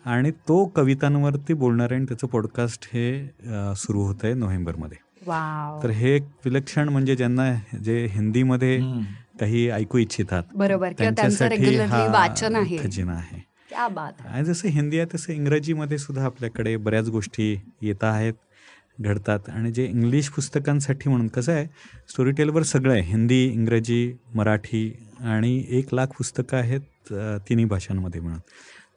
आणि 0.04 0.30
तो 0.30 0.64
कवितांवरती 0.64 1.54
बोलणार 1.54 1.86
आहे 1.90 1.96
आणि 1.96 2.04
त्याचं 2.04 2.26
पॉडकास्ट 2.26 2.88
हे 2.92 3.30
सुरू 3.76 4.02
होत 4.02 4.14
आहे 4.24 4.34
नोव्हेंबरमध्ये. 4.34 4.98
वाव. 5.26 5.82
तर 5.82 5.90
हे 5.90 6.10
एक 6.10 6.22
विलक्षण 6.44 6.88
म्हणजे 6.88 7.16
ज्यांना 7.16 7.54
जे 7.84 8.06
हिंदीमध्ये 8.10 8.80
काही 9.40 9.70
ऐकू 9.70 9.98
इच्छितात 9.98 10.42
बरोबर 10.54 10.92
वाचन 12.10 12.56
आहे. 12.56 12.78
खजिना 12.78 13.12
आहे. 13.12 13.51
क्या 13.82 13.88
बात 13.88 14.20
आणि 14.26 14.44
जसं 14.44 14.68
हिंदी 14.68 14.98
आहे 14.98 15.06
तसं 15.14 15.32
इंग्रजीमध्ये 15.32 15.96
सुद्धा 15.98 16.24
आपल्याकडे 16.24 16.76
बऱ्याच 16.76 17.08
गोष्टी 17.10 17.54
येत 17.82 18.04
आहेत 18.04 18.34
घडतात. 19.00 19.48
आणि 19.48 19.70
जे 19.72 19.84
इंग्लिश 19.84 20.28
पुस्तकांसाठी 20.28 21.08
म्हणून 21.08 21.28
कसं 21.28 21.52
आहे 21.52 21.66
स्टोरी 22.08 22.30
टेलवर 22.30 22.62
सगळं 22.62 22.92
आहे. 22.92 23.02
हिंदी 23.02 23.42
इंग्रजी 23.44 24.12
मराठी 24.34 24.92
आणि 25.20 25.64
एक 25.68 25.94
लाख 25.94 26.06
पुस्तकं 26.18 26.56
आहेत 26.56 27.12
तिन्ही 27.48 27.64
भाषांमध्ये 27.64 28.20
म्हणून 28.20 28.40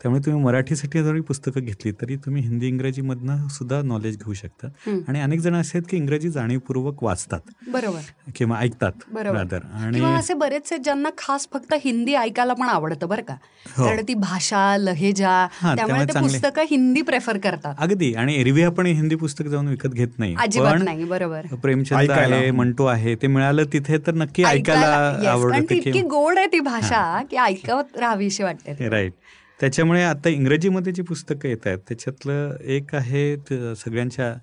त्यामुळे 0.06 0.22
तुम्ही 0.26 0.42
मराठीसाठी 0.44 1.04
जरी 1.04 1.22
पुस्तकं 1.22 1.62
घेतली 1.62 1.92
तरी 1.92 2.16
तुम्ही 2.16 2.42
हिंदी 2.42 2.68
इंग्रजीमधनं 2.68 3.48
सुद्धा 3.48 3.82
नॉलेज 3.82 4.18
घेऊ 4.18 4.34
शकतात 4.34 4.70
हम्म. 4.88 5.00
आणि 5.08 5.22
अनेक 5.22 5.40
जण 5.40 5.56
असे 5.56 5.72
आहेत 5.74 5.88
की 5.90 5.98
इंग्रजी 5.98 6.30
जाणीवपूर्वक 6.30 7.04
वाचतात. 7.04 7.40
बरोबर. 7.68 8.00
किंवा 8.36 8.60
ऐकतात 8.60 8.92
बरोबर. 9.12 9.58
आणि 9.74 10.04
असे 10.06 10.34
बरेच 10.34 10.68
आहेत 10.72 10.84
ज्यांना 10.84 11.10
खास 11.18 11.48
फक्त 11.54 11.74
हिंदी 11.84 12.14
ऐकायला 12.14 12.54
पण 12.54 12.70
आवडतं 12.70 13.08
बरं 13.08 13.22
का. 13.22 13.36
हो. 13.78 13.86
कारण 13.86 14.04
ती 14.08 14.14
भाषा 14.14 14.78
लहेजा 14.78 15.48
त्यामुळे. 15.64 16.06
पुस्तकं 16.20 16.62
हिंदी 16.62 17.02
प्रेफर 17.02 17.38
करतात. 17.38 17.76
अगदी. 17.78 18.14
आणि 18.14 18.36
एरवी 18.36 18.64
आपण 18.64 18.86
हिंदी 18.86 19.16
पुस्तक 19.16 19.46
जाऊन 19.46 19.68
विकत 19.68 19.90
घेत 19.90 20.20
नाही. 20.20 20.36
अजिबात 20.40 20.74
पण 20.74 20.84
नाही 20.84 21.04
बरोबर. 21.04 21.46
प्रेमचंद. 21.56 22.12
आहे 22.12 22.52
मंटो 22.52 22.86
आहे 22.86 23.16
ते 23.16 23.28
मिळालं 23.28 23.64
तिथे 23.74 23.98
तर 23.98 24.14
नक्की 24.14 24.44
ऐकायला 24.44 25.30
आवडतं 25.32 25.74
इतकी 25.76 26.02
गोड 26.02 26.38
आहे 26.38 26.48
ती 26.48 26.60
भाषा 26.60 27.22
की 27.32 27.38
ऐकवत 27.38 27.98
राहावीशी 27.98 28.44
वाटते. 28.44 28.90
राईट 28.90 29.14
त्याच्यामुळे 29.60 30.04
आता 30.04 30.30
इंग्रजीमध्ये 30.30 30.94
जी 30.94 31.02
पुस्तकं 31.02 31.50
येत 31.50 31.68
आहेत 31.68 31.78
त्याच्यातलं 31.88 32.56
एक 32.62 32.96
आहे 32.96 33.36
सगळ्यांच्या 33.76 34.34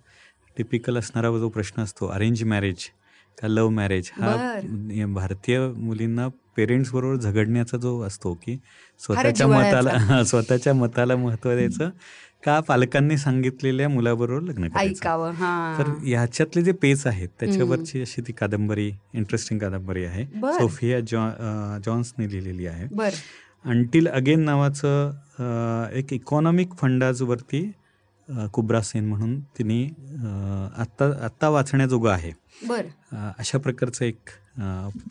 टिपिकल 0.57 0.98
असणारा 0.98 1.29
जो 1.38 1.48
प्रश्न 1.48 1.83
असतो 1.83 2.07
अरेंज 2.07 2.42
मॅरेज 2.44 2.88
का 3.38 3.48
लव्ह 3.48 3.70
मॅरेज 3.70 4.11
हा. 4.20 4.37
भारतीय 5.07 5.61
मुलींना 5.68 6.29
पेरेंट्स 6.57 6.90
बरोबर 6.92 7.16
झगडण्याचा 7.16 7.79
जो 7.79 8.01
असतो 8.01 8.33
की 8.35 8.57
स्वतःच्या. 9.01 9.46
मताला 9.46 10.22
स्वतःच्या 10.25 10.75
मताला 10.75 11.16
महत्त्व 11.16 11.55
द्यायचं 11.55 11.90
का 12.44 12.59
पालकांनी 12.61 13.16
सांगितलेल्या 13.16 13.88
मुलाबरोबर 13.88 14.42
लग्न 14.42 14.68
करायचं 14.68 15.05
तर 15.79 15.90
ह्याच्यातले 16.05 16.62
जे 16.62 16.72
पेज 16.72 17.07
आहेत 17.07 17.29
त्याच्यावरची 17.40 18.01
अशी 18.01 18.22
ती 18.22 18.33
कादंबरी 18.33 18.90
इंटरेस्टिंग 19.14 19.61
कादंबरी 19.61 20.05
आहे. 20.05 20.25
सोफिया 20.59 21.01
जॉन्सने 21.85 22.31
लिहिलेली 22.33 22.66
आहे 22.66 22.87
अंटिल 23.64 24.07
अगेन 24.09 24.40
नावाचं 24.40 25.90
एक 25.94 26.12
इकॉनॉमिक 26.12 26.75
फंडाजवरती 26.79 27.70
कुब्रा 28.53 28.81
सेन 28.81 29.09
म्हणून 29.09 29.38
तिने 29.59 29.83
आत्ता 30.81 31.11
आत्ता 31.25 31.48
वाचण्याजोगं 31.48 32.11
आहे. 32.11 32.31
बर. 32.68 32.87
अशा 33.38 33.59
प्रकारचं 33.59 34.05
एक 34.05 34.31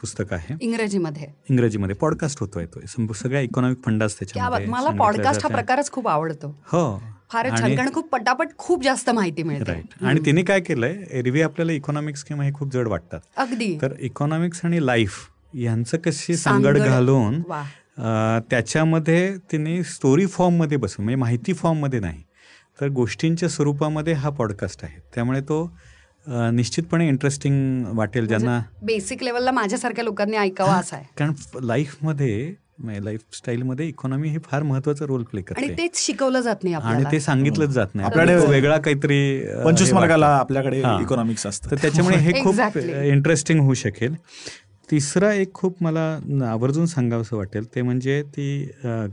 पुस्तक 0.02 0.34
आहे. 0.34 0.56
इंग्रजीमध्ये. 0.62 1.28
इंग्रजीमध्ये. 1.50 1.96
पॉडकास्ट 1.96 2.40
होतोय 2.42 2.66
तो. 2.66 3.14
सगळ्या 3.14 3.42
इकॉनॉमिक 3.42 3.84
फंडाज 3.86 4.14
त्याच्यामध्ये 4.14 4.68
मला 4.68 4.90
पॉडकास्ट 5.00 5.44
हा. 5.44 5.50
प्रकारच 5.50 5.92
खूप 5.92 6.08
आवडतो. 6.08 6.56
हो. 6.72 7.02
फारच 7.32 7.60
छान 7.60 7.76
कारण 7.76 7.92
खूप 7.94 8.10
पटापट 8.10 8.48
खूप 8.58 8.84
जास्त 8.84 9.10
माहिती 9.10 9.44
मिळते. 9.44 9.72
राईट 9.72 10.04
आणि 10.04 10.20
तिने 10.26 10.42
काय 10.44 10.60
केलंय 10.60 10.96
एरवी 11.10 11.42
आपल्याला 11.42 11.72
इकॉनॉमिक्स 11.72 12.24
किंवा 12.24 12.44
हे 12.44 12.52
खूप 12.54 12.74
जड 12.74 12.88
वाटतात. 12.88 13.20
अगदी. 13.38 13.78
तर 13.82 13.94
इकॉनॉमिक्स 14.00 14.62
आणि 14.64 14.86
लाईफ 14.86 15.18
यांचं 15.54 15.98
कशी 15.98 16.36
सांगड. 16.38 16.78
घालून 16.78 17.42
त्याच्यामध्ये 17.98 19.36
तिने 19.52 19.84
स्टोरी 19.84 20.26
फॉर्ममध्ये 20.26 20.78
बसून 20.78 21.04
म्हणजे 21.04 21.20
माहिती 21.20 21.54
फॉर्ममध्ये 21.54 22.00
नाही 22.00 22.22
तर 22.82 22.88
गोष्टींच्या 22.88 23.50
स्वरूपामध्ये 23.50 24.14
हा 24.14 24.30
पॉडकास्ट 24.30 24.84
आहे. 24.84 25.00
त्यामुळे 25.16 25.42
तो 25.42 25.78
निश्चितपणे 26.28 27.08
इंटरेस्टिंग 27.08 27.86
वाटेल 27.88 28.28
ज्यांना 28.28 28.60
बेसिक 28.84 29.24
लेवलला 29.24 29.52
माझ्यासारख्या 29.52 30.04
लोकांनी 30.04 30.38
ऐकावा 30.38 30.76
असा 30.76 30.96
आहे. 30.96 31.06
कारण 31.18 31.34
लाईफमध्ये 31.64 32.54
लाईफस्टाईलमध्ये 33.04 33.88
इकॉनॉमी 33.88 34.30
हे 34.30 34.38
फार 34.46 34.64
महत्त्वाचा 34.64 35.06
रोल 35.06 35.24
प्ले 35.24 35.42
आणि 35.42 35.68
करते. 35.68 35.78
तेच 35.78 36.06
शिकवलं 36.06 36.42
जात 36.42 36.64
नाही 36.64 36.76
आणि 36.76 37.04
ते 37.12 37.20
सांगितलंच 37.20 37.70
जात 37.70 37.88
नाही. 37.94 38.06
आपल्याकडे 38.06 38.36
वेगळा 38.46 38.78
काहीतरी 38.78 39.40
पंचवीस 39.66 39.94
वाटतं. 39.94 40.24
आपल्याकडे. 40.24 40.80
इकॉनॉमिक्स 40.80 41.46
असतं. 41.48 41.72
तर 41.72 41.76
त्याच्यामुळे 41.76 42.18
हे 42.18 42.32
खूप. 42.44 42.78
इंटरेस्टिंग 43.04 43.60
होऊ 43.60 43.74
शकेल. 43.74 44.16
तिसरा 44.92 45.32
एक 45.34 45.54
खूप 45.54 45.84
मला 45.84 46.20
आवर्जून 46.50 46.86
सांगावंसं 46.86 47.38
वाटेल 47.38 47.66
ते 47.76 47.82
म्हणजे 47.82 48.22
ती 48.36 48.64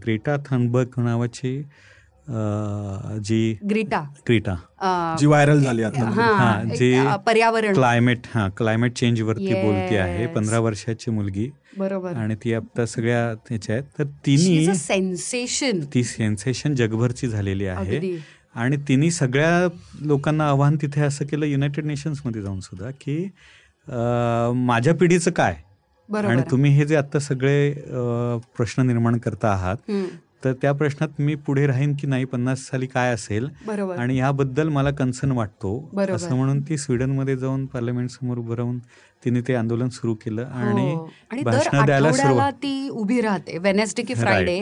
ग्रेटा 0.04 0.36
थनबर्ग 0.46 1.00
नावाची 1.02 1.62
जी 3.24 3.56
ग्रीटा. 3.70 4.00
ग्रेटा. 4.28 4.54
जी 5.20 5.26
व्हायरल 5.26 5.60
झाली 5.60 5.82
आता 5.82 6.04
हा, 6.04 6.24
हा, 6.36 6.74
जे 6.76 7.06
पर्यावरण. 7.26 7.72
क्लायमेट 7.74 8.26
हा 8.34 8.48
क्लायमेट 8.56 8.92
चेंज 8.92 9.20
वरती. 9.22 9.54
बोलती 9.62 9.96
आहे 9.96 10.26
पंधरा 10.26 10.58
वर्षाची 10.58 11.10
मुलगी. 11.10 11.48
बरोबर. 11.78 12.12
आणि 12.12 12.34
ती 12.34 12.52
आता 12.54 12.86
सगळ्या 12.86 13.34
त्याच्या 13.48 13.74
आहेत. 13.74 13.84
तर 13.98 14.04
तिने 14.26 14.74
सेन्सेशन 14.74 15.80
ती 15.94 16.02
सेन्सेशन 16.04 16.74
जगभरची 16.74 17.28
झालेली 17.28 17.66
आहे. 17.66 18.16
आणि 18.54 18.76
तिने 18.88 19.10
सगळ्या 19.10 19.68
लोकांना 20.06 20.48
आव्हान 20.48 20.76
तिथे 20.82 21.00
असं 21.00 21.24
केलं 21.24 21.46
युनायटेड 21.46 21.84
नेशन्समध्ये 21.84 22.42
जाऊन 22.42 22.60
सुद्धा 22.60 22.90
की 23.00 23.22
माझ्या 24.66 24.94
पिढीचं 24.94 25.30
काय? 25.30 25.56
आणि 26.08 26.42
तुम्ही 26.50 26.70
हे 26.70 26.84
जे 26.84 26.96
आता 26.96 27.18
सगळे 27.18 27.72
प्रश्न 28.56 28.82
निर्माण 28.82 29.18
करता 29.18 29.48
आहात 29.48 29.90
तर 30.44 30.52
त्या 30.52 30.72
प्रश्नात 30.72 31.20
मी 31.20 31.34
पुढे 31.34 31.66
राहीन 31.66 31.94
की 32.00 32.06
नाही 32.06 32.24
पन्नास 32.24 32.58
साली 32.66 32.86
काय 32.86 33.12
असेल? 33.14 33.48
आणि 33.98 34.18
याबद्दल 34.18 34.68
मला 34.68 34.90
कन्सर्न 34.90 35.32
वाटतो. 35.32 35.90
असं 36.14 36.36
म्हणून 36.36 36.60
ती 36.60 36.76
स्वीडनमध्ये 36.78 37.36
जाऊन 37.36 37.66
पार्लमेंट 37.66 38.10
समोर 38.10 38.38
उभं 38.38 38.54
राहून 38.54 38.78
तिने 39.24 39.40
ते 39.40 39.54
आंदोलन 39.54 39.88
सुरू 39.88 40.14
केलं 40.14 40.44
आणि 40.44 40.82
हो. 40.82 41.08
आणि 41.30 41.42
दर 41.42 41.50
भाषणं 41.50 41.84
द्यायला 41.86 42.08
आठवड्याला 42.08 42.12
सुरुवात 42.28 42.52
ती 42.62 42.88
उभी 42.88 43.20
राहते 43.20 43.58
वेनेसडे 43.58 44.02
की 44.02 44.14
फ्रायडे. 44.14 44.60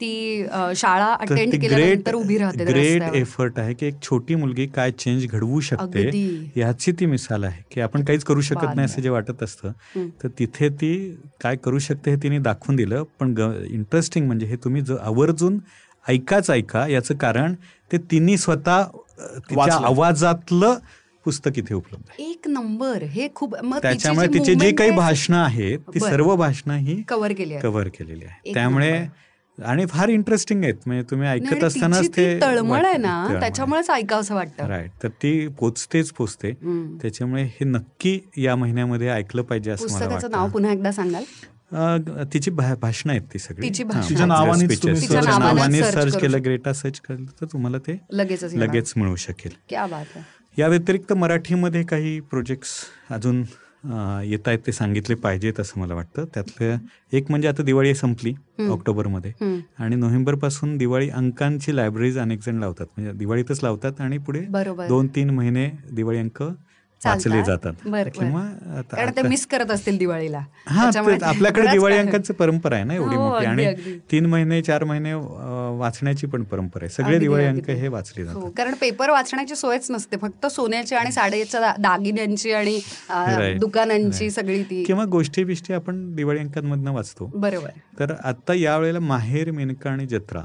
ती 0.00 0.46
शाळा 0.76 1.06
अटेंड 1.14 1.54
केल्यानंतर 1.60 2.14
उभी 2.14 2.38
राहते 2.38 2.64
ग्रेट. 2.64 3.02
एफर्ट 3.14 3.58
आहे 3.58 3.74
की 3.74 3.86
एक 3.86 4.00
छोटी 4.02 4.34
मुलगी 4.34 4.66
काय 4.66 4.90
चेंज 4.92 5.26
घडवू 5.26 5.60
शकते. 5.60 6.08
याची 6.56 6.92
ती 7.00 7.06
मिसाल 7.06 7.44
आहे 7.44 7.62
की 7.72 7.80
आपण 7.80 8.04
काहीच 8.04 8.24
करू 8.24 8.40
शकत 8.40 8.74
नाही 8.74 8.84
असं 8.84 9.02
जे 9.02 9.08
वाटत 9.08 9.42
असतं. 9.42 9.72
तर 10.22 10.28
तिथे 10.38 10.68
ती 10.80 10.94
काय 11.42 11.56
करू 11.64 11.78
शकते 11.78 12.10
हे 12.10 12.22
तिने 12.22 12.38
दाखवून 12.38 12.76
दिलं 12.76 13.02
पण 13.20 13.34
इंटरेस्टिंग 13.70 14.26
म्हणजे 14.26 14.46
हे 14.46 14.56
तुम्ही 14.64 14.82
जो 14.82 14.96
आवर्जून 15.02 15.58
ऐकाच 16.06 16.50
ऐका 16.50 16.86
याचं 16.88 17.14
कारण 17.16 17.54
ते 17.90 17.98
तिने 18.10 18.36
स्वतः 18.36 18.82
तिच्या. 19.48 19.74
आवाजातलं 19.76 20.78
पुस्तक 21.24 21.58
इथे 21.58 21.74
उपलब्ध 21.74 22.10
आहे 22.10 22.30
एक 22.30 22.48
नंबर 22.48 23.02
हे 23.12 23.28
खूप 23.34 23.54
त्याच्यामुळे 23.82 24.26
जी 24.28 24.38
तिचे 24.38 24.54
जे 24.54 24.70
काही 24.72 24.90
भाषणं 24.90 25.36
आहेत 25.38 25.78
ती. 25.94 26.00
सर्व 26.00 26.34
भाषणं 26.36 26.76
ही 26.76 27.02
कव्हर 27.08 27.32
केली 27.32 27.52
आहे 27.54 27.62
कव्हर 27.62 27.88
केलेली 27.88 28.24
आहे 28.24 28.54
त्यामुळे. 28.54 28.92
आणि 29.58 29.84
फार 29.86 30.08
इंटरेस्टिंग 30.08 30.62
आहेत 30.64 30.74
म्हणजे 30.86 31.04
तुम्ही 31.10 31.28
ऐकत 31.28 31.64
असतानाच 31.64 32.08
ते 32.16 32.24
तळमळ 32.42 32.84
आहे 32.86 32.96
ना. 32.96 33.38
त्याच्यामुळेच 33.40 33.90
ऐकावं 33.90 34.20
असं 34.20 34.34
वाटतं 34.34 34.66
राईट 34.68 34.90
तर 35.02 35.08
ती 35.22 35.46
पोचतेच 35.58 36.10
पोचते. 36.12 36.52
त्याच्यामुळे 37.02 37.42
हे 37.44 37.64
नक्की 37.64 38.18
या 38.38 38.56
महिन्यामध्ये 38.56 39.08
ऐकलं 39.10 39.42
पाहिजे 39.42 39.70
असं 39.70 39.84
मला 39.84 39.98
पुस्तकाचं 39.98 40.30
नाव 40.30 40.48
पुन्हा 40.50 40.72
एकदा 40.72 40.92
सांगाल 40.92 41.24
तिची 42.32 42.50
भाषणं 42.50 43.12
आहेत 43.12 43.22
ती 43.32 43.38
सगळी. 43.38 43.68
तिच्या 43.68 44.26
नावाने 44.26 45.82
सर्च 45.82 46.16
केलं. 46.16 46.38
ग्रेटा 46.44 46.72
सर्च 46.72 47.00
केलं 47.00 47.24
तर 47.40 47.46
तुम्हाला 47.52 47.78
ते. 47.78 47.98
लगेच 48.12 48.92
मिळू 48.96 49.16
शकेल 49.16 49.52
क्या 49.68 49.86
बात 49.86 50.16
आहे 50.16 50.38
या 50.60 50.66
व्यतिरिक्त 50.68 51.12
मराठीमध्ये 51.12 51.82
काही 51.82 52.18
प्रोजेक्ट्स 52.20 52.70
अजून 53.10 53.42
येत 54.24 54.48
आहेत 54.48 54.58
ते 54.66 54.72
सांगितले 54.72 55.14
पाहिजेत 55.14 55.60
असं 55.60 55.80
मला 55.80 55.94
वाटतं 55.94 56.24
त्यातलं 56.34 56.76
एक 57.16 57.30
म्हणजे 57.30 57.48
आता 57.48 57.62
दिवाळी 57.62 57.94
संपली 57.94 58.32
ऑक्टोबरमध्ये. 58.70 59.32
आणि 59.78 59.96
नोव्हेंबरपासून 59.96 60.76
दिवाळी 60.76 61.08
अंकांची 61.10 61.76
लायब्ररीज 61.76 62.18
अनेक 62.18 62.40
जण 62.46 62.58
लावतात 62.58 62.86
म्हणजे 62.96 63.12
दिवाळीतच 63.18 63.62
लावतात 63.62 64.00
आणि 64.00 64.18
पुढे. 64.18 64.40
दोन 64.88 65.06
तीन 65.06 65.30
महिने 65.30 65.68
दिवाळी 65.92 66.18
अंक 66.18 66.42
वाचले. 67.04 67.42
जातात. 67.44 67.72
किंवा 68.14 68.42
कारण 68.90 69.10
ते 69.16 69.22
मिस 69.22 69.46
करत 69.46 69.70
असतील 69.70 69.98
दिवाळीला 69.98 70.38
हा 70.68 70.88
आपल्याकडे 71.22 71.66
दिवाळी 71.70 71.96
अंकांची 71.98 72.32
परंपरा 72.32 72.74
आहे 72.76 72.84
ना 72.84 72.94
एवढी 72.94 73.16
हो, 73.16 73.28
मोठी 73.28 73.46
आणि. 73.46 73.98
तीन 74.12 74.26
महिने 74.26 74.60
चार 74.62 74.84
महिने 74.84 75.12
वाचण्याची 75.78 76.26
पण 76.26 76.42
परंपरा 76.44 76.84
आहे 76.84 76.92
सगळे 76.94 77.18
दिवाळी. 77.18 77.44
अंक 77.46 77.70
हे 77.70 77.88
वाचले 77.88 78.24
जातात 78.24 78.42
हो 78.42 78.50
कारण 78.56 78.74
पेपर 78.80 79.10
वाचण्याची 79.10 79.56
सोयच 79.56 79.90
नसते 79.90 80.16
फक्त 80.16 80.46
सोन्याची 80.46 80.94
आणि 80.94 81.12
साडेच्या 81.12 81.72
दागिन्यांची 81.78 82.52
आणि 82.52 82.78
दुकानांची. 83.58 84.30
सगळी 84.30 84.62
ती 84.62 84.82
किंवा 84.84 85.04
गोष्टी 85.08 85.44
बिष्टी 85.44 85.72
आपण 85.72 86.14
दिवाळी 86.16 86.38
अंकांमधनं 86.38 86.92
वाचतो 86.92 87.30
बरोबर 87.34 87.70
तर 87.98 88.14
आता 88.24 88.54
यावेळेला 88.54 89.00
माहेर 89.00 89.50
मेनका 89.50 89.90
आणि 89.90 90.06
जत्रा. 90.06 90.42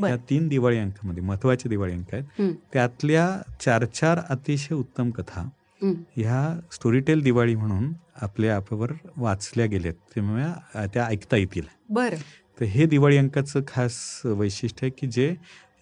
या 0.00 0.16
तीन 0.30 0.46
दिवाळी 0.48 0.78
अंकामध्ये 0.78 1.22
महत्त्वाचे 1.22 1.68
दिवाळी 1.68 1.92
अंक 1.92 2.14
आहेत 2.14 2.52
त्यातल्या 2.72 3.26
चार 3.60 3.84
चार 3.94 4.20
अतिशय 4.30 4.74
उत्तम 4.74 5.10
कथा. 5.10 5.48
ह्या 5.84 6.58
स्टोरीटेल 6.72 7.22
दिवाळी 7.22 7.54
म्हणून 7.54 7.92
आपल्या 8.22 8.54
ॲपवर 8.54 8.92
वाचल्या 9.16 9.66
गेल्यात 9.66 9.94
त्यामुळे 10.14 10.86
त्या 10.94 11.06
ऐकता 11.06 11.36
येतील. 11.36 11.66
बरं. 11.90 12.16
तर 12.60 12.64
हे 12.64 12.86
दिवाळी 12.86 13.16
अंकाचं 13.16 13.60
खास 13.68 14.20
वैशिष्ट्य 14.24 14.86
आहे 14.86 14.90
की 15.00 15.06
जे 15.06 15.34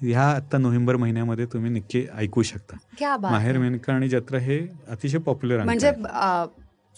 ह्या 0.02 0.28
आता 0.30 0.58
नोव्हेंबर 0.58 0.96
महिन्यामध्ये 0.96 1.46
तुम्ही 1.46 1.70
नक्की 1.70 2.04
ऐकू 2.14 2.42
शकता. 2.42 2.76
क्या 2.98 3.16
बात 3.16 3.32
माहेर. 3.32 3.58
मेनका 3.58 3.92
आणि 3.92 4.08
जत्रा 4.08 4.38
हे 4.38 4.58
अतिशय 4.88 5.18
पॉप्युलर 5.18 5.64
म्हणजे 5.64 5.90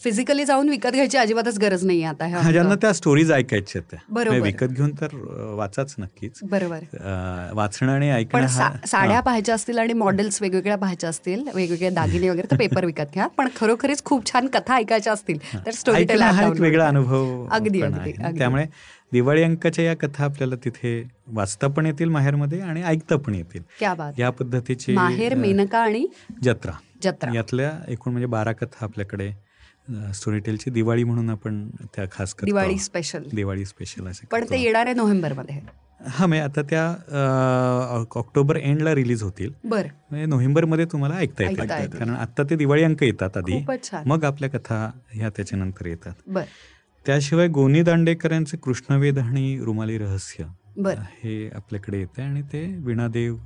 फिजिकली 0.04 0.44
जाऊन 0.44 0.68
विकत 0.68 0.92
घ्यायची 0.92 1.18
अजिबातच 1.18 1.58
गरज 1.58 1.84
नाही 1.84 2.02
आता 2.02 2.50
ज्यांना. 2.52 2.74
त्या 2.74 2.92
स्टोरीज 2.92 3.32
ऐकायच्या 3.32 3.82
त्या. 3.90 3.98
बरोबर. 4.08 4.38
विकत 4.40 4.66
घेऊन 4.66 4.90
तर 5.00 5.14
वाचाच 5.56 5.94
नक्कीच. 5.98 6.38
बरोबर. 6.42 6.78
वाचणं 7.54 7.92
आणि 7.92 8.10
ऐकणं 8.10 8.46
साड्या. 8.86 9.20
पाहायच्या 9.20 9.54
असतील 9.54 9.78
आणि 9.78 9.92
मॉडेल्स 9.92 10.40
वेगवेगळ्या 10.42 10.76
पाहायच्या 10.76 11.10
असतील 11.10 11.44
वेगवेगळे 11.54 11.90
दागिने 11.90 12.30
वगैरे 12.30 12.50
तर 12.50 12.56
पेपर 12.56 12.84
विकत 12.84 13.12
घ्या. 13.14 13.26
पण 13.26 13.48
खरोखरीच 13.56 14.04
खूप 14.04 14.32
छान 14.32 14.46
कथा 14.46 14.74
ऐकायच्या 14.74 15.12
असतील 15.12 15.38
तर 15.66 15.70
स्टोरी 15.70 16.04
हा 16.14 16.46
एक 16.46 16.60
वेगळा 16.60 16.88
अनुभव 16.88 17.46
अगदी, 17.48 17.80
अगदी. 17.82 18.12
त्यामुळे 18.38 18.64
दिवाळी 19.12 19.42
अंकाच्या 19.42 19.84
या 19.84 19.94
कथा 19.96 20.24
आपल्याला 20.24 20.56
तिथे 20.64 21.02
वाचता 21.28 21.66
पण 21.66 21.86
येतील 21.86 22.08
माहेरमध्ये 22.08 22.60
आणि 22.60 22.82
ऐकता 22.82 23.16
पण 23.16 23.34
येतील. 23.34 23.62
या 24.18 24.30
पद्धतीची 24.30 24.92
माहेर 24.92 25.34
मेनका 25.34 25.78
आणि 25.78 26.06
जत्रा. 26.42 26.72
जत्रा. 27.02 27.30
यातल्या 27.34 27.70
एकूण 27.88 28.12
म्हणजे 28.12 28.26
बारा 28.26 28.52
कथा 28.52 28.84
आपल्याकडे 28.84 29.30
स्टोरीटेलची 30.14 30.70
दिवाळी 30.70 31.04
म्हणून 31.04 31.30
आपण 31.30 31.68
त्या 31.94 32.04
खास 32.12 32.34
करतो. 32.34 32.44
दिवाळी. 32.46 32.78
स्पेशल 32.78 33.22
दिवाळी 33.34 33.64
स्पेशल 33.64 34.06
असे 34.06 34.26
पण. 34.26 34.44
ते 34.50 34.60
येणार 34.62 34.86
आहे 34.86 34.94
नोव्हेंबरमध्ये. 34.94 35.60
हा 36.08 36.26
म्हणजे 36.26 36.42
आता 36.44 36.62
त्या 36.62 36.84
ऑक्टोबर 38.14 38.56
एंडला 38.56 38.94
रिलीज 38.94 39.22
होतील. 39.22 39.52
बर. 39.64 39.86
म्हणजे 40.10 40.26
नोव्हेंबरमध्ये 40.26 40.84
तुम्हाला 40.84 41.16
ऐकता 41.16 41.44
येतात. 41.44 41.88
कारण 41.98 42.10
आता 42.10 42.42
ते 42.42 42.56
दिवाळी 42.56 42.82
अंक 42.82 43.02
येतात 43.02 43.36
आधी. 43.36 43.64
मग 44.06 44.24
आपल्या 44.24 44.50
कथा 44.50 44.90
ह्या 45.12 45.28
त्याच्यानंतर 45.28 45.86
येतात. 45.86 46.38
त्याशिवाय 47.06 47.48
गोनी 47.48 47.82
दांडेकरांचे 47.82 48.56
कृष्णवेध 48.56 49.18
आणि 49.18 49.58
रुमाली 49.62 49.98
रहस्य 49.98 50.44
बर. 50.76 50.98
हे 51.24 51.50
आपल्याकडे 51.54 51.98
येते 51.98 52.22
आणि 52.22 52.42
ते 52.42 52.64
विणादेव 52.76 53.36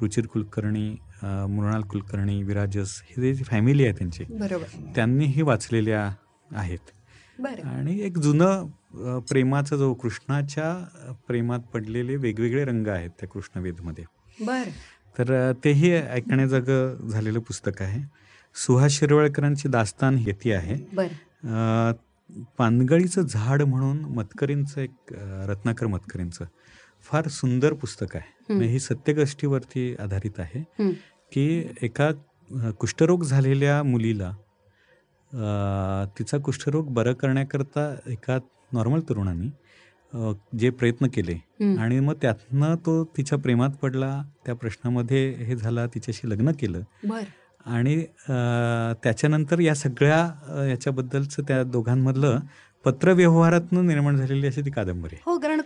रुचिर 0.00 0.26
कुलकर्णी 0.26 0.88
मृणाल 1.22 1.82
कुलकर्णी 1.82 2.42
विराजस 2.42 3.00
हे 3.08 3.32
जे 3.34 3.44
फॅमिली 3.44 3.84
आहे 3.84 3.92
त्यांची 3.92 4.24
बरोबर. 4.30 4.92
त्यांनीही 4.94 5.42
वाचलेल्या 5.42 6.08
आहेत. 6.50 6.90
आणि 7.64 7.98
एक 8.00 8.18
जुनं 8.18 9.20
प्रेमाचा 9.28 9.76
जो 9.76 9.92
कृष्णाच्या 9.94 11.14
प्रेमात 11.28 11.60
पडलेले 11.74 12.16
वेगवेगळे 12.16 12.64
रंग 12.64 12.86
आहेत 12.86 13.10
त्या 13.10 13.28
कृष्णवेधमध्ये 13.28 14.04
बर. 14.40 14.68
तर 15.18 15.52
तेही 15.64 15.92
ऐकण्याजोगं 15.92 17.08
झालेलं 17.08 17.40
पुस्तक 17.40 17.82
आहे. 17.82 18.02
सुहास 18.56 18.92
शिरवळकरांची 18.92 19.68
दास्तान 19.68 20.18
येते 20.18 20.52
आहे. 20.52 20.76
पानगळीचं 22.58 23.22
झाड 23.22 23.62
म्हणून 23.62 23.98
मतकरींचं 24.14 24.80
एक 24.80 25.12
रत्नाकर 25.48 25.86
मतकरींचं. 25.86 26.44
फार 27.04 27.28
सुंदर 27.28 27.72
पुस्तक 27.72 28.16
आहे 28.16 28.38
म्हणजे 28.48 28.68
ही 28.68 28.78
सत्यगोष्टीवरती 28.78 29.94
आधारित 30.00 30.40
आहे. 30.40 30.62
की 31.32 31.74
एका 31.82 32.10
कुष्ठरोग 32.78 33.24
झालेल्या 33.24 33.82
मुलीला 33.82 34.30
तिचा 36.18 36.38
कुष्ठरोग 36.38 36.92
बरं 36.94 37.12
करण्याकरता 37.12 37.94
एका 38.06 38.38
नॉर्मल 38.72 39.00
तरुणाने 39.08 39.48
जे 40.58 40.70
प्रयत्न 40.70 41.06
केले. 41.06 41.34
आणि 41.78 42.00
मग 42.00 42.14
त्यातनं 42.22 42.74
तो 42.76 43.02
तिच्या 43.16 43.38
प्रेमात 43.38 43.76
पडला 43.82 44.10
त्या 44.46 44.54
प्रश्नामध्ये 44.54 45.28
हे 45.38 45.56
झाला 45.56 45.86
तिच्याशी 45.86 46.30
लग्न 46.30 46.52
केलं 46.52 46.80
आणि 47.66 47.96
त्याच्यानंतर 49.02 49.60
या 49.60 49.74
सगळ्या 49.74 50.66
याच्याबद्दलचं 50.68 51.42
त्या 51.48 51.62
दोघांमधलं 51.62 52.38
पत्रव्यवहारातनं 52.84 53.86
निर्माण 53.86 54.16
झालेली 54.16 54.46
अशी 54.46 54.60
ती 54.60 54.70
कादंबरी 54.70 55.16
हो 55.26 55.36
कारण 55.38 55.60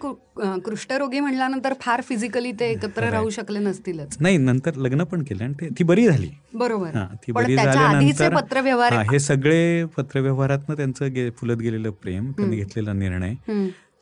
कुष्ठरोगी 0.64 1.20
म्हणल्यानंतर 1.20 1.72
फार 1.80 2.00
फिजिकली 2.00 2.52
ते 2.52 2.70
एकत्र 2.70 3.10
राहू 3.10 3.30
शकले 3.30 3.58
नसतीलच. 3.58 4.16
नाही 4.20 4.36
नंतर 4.36 4.76
लग्न 4.76 5.04
पण 5.04 5.22
केलं 5.22 5.44
आणि 5.44 5.68
ते 5.78 5.84
बरी 5.84 6.06
झाली. 6.06 6.30
बरोबर. 6.54 6.96
ती 7.26 7.32
बरी 7.32 7.56
झाल्यानंतर 7.56 8.34
पत्रव्यवहार 8.34 8.92
हा, 8.92 9.18
सगळे 9.18 9.84
पत्रव्यवहारातनं 9.96 10.76
त्यांचं 10.76 11.30
फुलत 11.38 11.56
गेलेलं 11.56 11.90
प्रेम 12.02 12.30
त्यांनी 12.32 12.56
घेतलेला 12.56 12.92
निर्णय. 12.92 13.34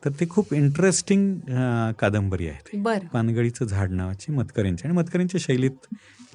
तर 0.05 0.11
ते 0.19 0.25
खूप 0.29 0.53
इंटरेस्टिंग 0.53 1.39
कादंबरी 1.99 2.47
आहे 2.47 2.81
पानगळीचं 3.13 3.65
झाड 3.65 3.91
नावाची 3.91 4.31
मतकरींची. 4.31 4.87
आणि 4.87 4.97
मतकरींच्या 4.97 5.39
शैलीत 5.41 5.85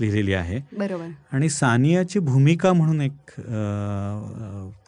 लिहिलेली 0.00 0.32
आहे. 0.32 0.60
बरोबर. 0.78 1.06
आणि 1.32 1.48
सानियाची 1.48 2.18
भूमिका 2.18 2.72
म्हणून 2.72 3.00
एक 3.00 3.30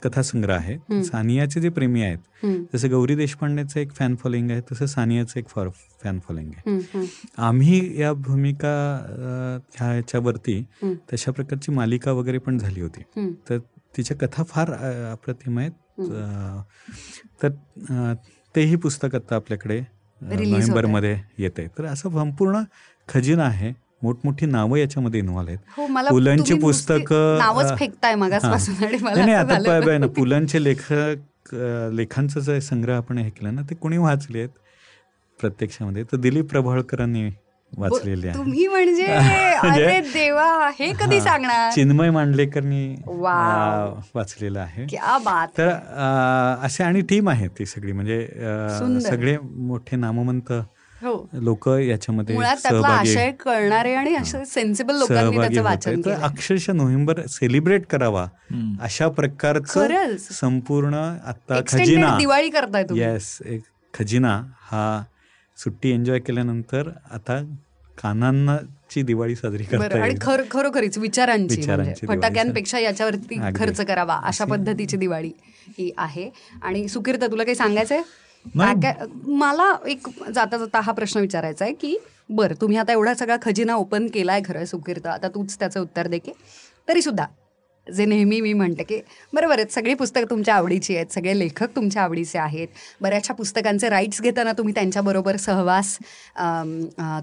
कथासंग्रह 0.03 0.55
आहे. 0.55 1.03
सानियाचे 1.05 1.61
जे 1.61 1.69
प्रेमी 1.69 2.03
आहेत. 2.03 2.47
जसं 2.75 2.91
गौरी 2.91 3.15
देशपांडेचं 3.15 3.81
एक 3.81 3.93
फॅन 3.93 4.15
फॉलोइंग 4.17 4.51
आहे 4.51 4.61
तसं 4.73 4.87
सानियाचं 4.87 5.39
एक 5.41 5.49
फॉर 5.49 5.69
फॅन 6.03 6.19
फॉलोइंग 6.19 6.51
आहे. 6.57 7.07
आम्ही 7.39 8.01
या 8.01 8.13
भूमिका 8.13 8.75
ह्याच्यावरती. 9.77 10.63
तशा 11.13 11.33
प्रकारची 11.33 11.73
मालिका 11.73 12.13
वगैरे 12.13 12.39
पण 12.39 12.59
झाली 12.59 12.81
होती. 12.81 13.03
तर 13.51 13.59
तिच्या 13.97 14.17
कथा 14.17 14.43
फार 14.43 14.73
अप्रतिम 15.13 15.59
आहेत. 15.59 15.73
तर 17.43 18.15
तेही 18.55 18.77
पुस्तक 18.77 19.15
आता 19.15 19.35
आपल्याकडे. 19.37 19.81
नोव्हेंबरमध्ये 20.21 21.17
येत 21.39 21.59
आहे 21.59 21.69
तर 21.79 21.85
असं 21.87 22.11
संपूर्ण 22.11 22.63
खजिना 23.09 23.45
आहे. 23.45 23.73
मोठमोठी 24.03 24.47
नावं 24.47 24.77
याच्यामध्ये 24.79 25.21
इन्व्हॉल्व 25.21 25.49
आहेत. 25.49 25.59
हो 25.77 25.87
पुलंची 26.11 26.53
नुसती 26.53 26.61
पुस्तकं, 26.61 27.75
फेकताय 27.79 28.15
नाही 28.15 29.33
आता 29.33 29.59
ना 29.99 30.07
पुलंचे 30.17 30.63
लेखक 30.65 31.55
लेखांचा 31.95 32.41
जे 32.41 32.61
संग्रह 32.61 32.97
आपण 32.97 33.19
हे 33.19 33.29
केला 33.31 33.51
ना 33.51 33.63
ते 33.71 33.75
कोणी 33.75 33.99
वाचले 33.99 34.39
आहेत 34.39 34.49
प्रत्यक्षामध्ये. 35.41 36.05
तर 36.13 36.17
दिलीप 36.17 36.51
प्रभाळकरांनी 36.51 37.29
वाचलेले 37.79 38.29
आहे. 38.29 38.37
तुम्ही 38.37 38.67
म्हणजे 38.67 39.07
म्हणजे- 39.63 39.87
अरे 39.87 40.01
देवा 40.01 40.71
हे 40.79 40.93
कधी. 41.01 41.21
सांगणार? 41.21 41.71
चिन्मय 41.73 42.11
मांडलेकरनी 42.11 42.95
वाचलेलं 44.15 44.61
आहे. 44.61 44.87
क्या 44.87 45.19
बात. 45.19 45.49
तर 45.59 45.69
असे 46.63 46.85
आणि 46.85 47.01
टीम 47.01 47.29
आहे 47.29 47.49
ती 47.49 47.67
सगळी. 47.67 47.93
म्हणजे. 47.93 48.27
सगळे 49.01 49.37
मोठे 49.43 49.97
नामवंत 49.97 50.53
हो. 51.03 51.29
लोक 51.33 51.69
याच्यामध्ये 51.69 52.37
आशय 52.85 53.31
कळणारे 53.31 53.95
आणि 53.95 54.15
असे 54.15 54.45
सेन्सिबल 54.45 54.95
लोकांनी 54.95 55.21
सहभागी 55.21 55.39
त्याचं 55.39 55.61
होत 55.61 55.65
वाचन 55.65 55.91
आहे. 55.91 56.01
तर 56.05 56.11
केलं 56.11 56.27
अक्षरशः 56.27 56.73
नोव्हेंबर 56.73 57.21
सेलिब्रेट 57.29 57.87
करावा. 57.87 58.27
अशा 58.81 59.09
प्रकारचं. 59.09 60.17
संपूर्ण 60.31 60.95
आता 61.27 61.61
खजिना. 61.69 62.17
दिवाळी 62.19 62.49
करताय 62.49 62.85
तुम्ही. 62.85 63.05
येस 63.05 63.39
एक 63.47 63.63
खजिना 63.95 64.43
हा 64.63 65.03
सुट्टी 65.65 65.91
एन्जॉय 65.91 66.19
केल्यानंतर 66.19 66.89
आता 67.11 67.43
कानांची 68.03 69.03
दिवाळी 69.03 69.35
साजरी 69.37 69.65
करता 69.65 70.03
आणि 70.03 70.15
खर 70.21 70.43
खरोखरीच 70.51 70.99
विचारांची 70.99 71.61
म्हणजे. 71.67 72.07
फटाक्यांपेक्षा 72.07 72.79
याच्यावरती. 72.79 73.39
खर्च 73.57 73.81
करावा 73.81 74.21
अशा 74.25 74.45
पद्धतीची 74.45 74.97
दिवाळी 74.97 75.33
ही 75.79 75.91
आहे. 75.99 76.31
आणि 76.63 76.87
सुकीर्त 76.89 77.25
तुला 77.25 77.45
काही 77.45 77.55
सांगायचंय? 77.55 78.03
मला 79.27 79.75
एक 79.89 80.09
जाता 80.35 80.57
जाता 80.57 80.81
हा 80.81 80.93
प्रश्न 80.93 81.21
विचारायचा 81.21 81.65
आहे 81.65 81.75
की 81.75 81.97
बरं 82.31 82.61
तुम्ही 82.61 82.77
आता 82.77 82.93
एवढा 82.93 83.15
सगळा 83.15 83.37
खजिना 83.43 83.75
ओपन 83.75 84.07
केलाय 84.15 84.41
खरं 84.45 84.65
सुकीर्त. 84.65 85.07
आता 85.07 85.29
तूच 85.29 85.59
त्याचं 85.59 85.81
उत्तर 85.81 86.07
दे 86.07 86.19
की. 86.19 86.33
तरी 86.89 87.03
सुद्धा 87.03 87.25
जे 87.97 88.05
नेहमी 88.05 88.41
मी 88.41 88.53
म्हणते 88.53 88.83
की 88.83 89.01
बरोबर 89.33 89.59
आहेत 89.59 89.73
सगळी 89.73 89.95
पुस्तकं 89.95 90.31
तुमच्या 90.31 90.55
आवडीची 90.55 90.97
आहेत 90.97 91.13
सगळे 91.13 91.39
लेखक 91.39 91.75
तुमच्या 91.77 92.03
आवडीचे 92.03 92.39
आहेत. 92.39 92.69
बऱ्याचशा 93.01 93.35
पुस्तकांचे 93.35 93.89
राईट्स 93.89 94.21
घेताना 94.23 94.53
तुम्ही 94.53 94.75
त्यांच्याबरोबर 94.75 95.37
सहवास 95.37 95.97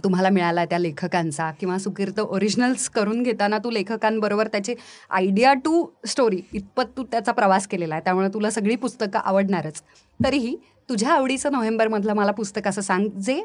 तुम्हाला 0.03 0.30
मिळाला 0.30 0.65
त्या 0.65 0.80
लेखकांचा 0.80 1.49
किंवा 1.60 1.77
सुकीर्त 1.77 2.19
ओरिजिनल्स 2.19 2.89
करून 2.89 3.21
घेताना 3.23 3.58
तू 3.58 3.71
लेखकांबरोबर 3.71 4.47
त्याची 4.47 4.75
आयडिया 5.10 5.53
टू 5.65 5.86
स्टोरी 6.08 6.41
इतपत 6.53 6.97
तू 6.97 7.03
त्याचा 7.03 7.32
प्रवास 7.32 7.67
केलेला 7.67 7.95
आहे. 7.95 8.03
त्यामुळे 8.03 8.27
तुला 8.34 8.49
सगळी 8.51 8.75
पुस्तकं 8.75 9.19
आवडणारच. 9.19 9.82
तरीही 10.19 10.56
तुझ्या 10.89 11.10
आवडीचं 11.10 11.51
नोव्हेंबरमधलं 11.51 12.13
मला 12.13 12.32
पुस्तक 12.32 12.67
असं 12.67 12.82
सांग 12.82 13.08
जे 13.19 13.41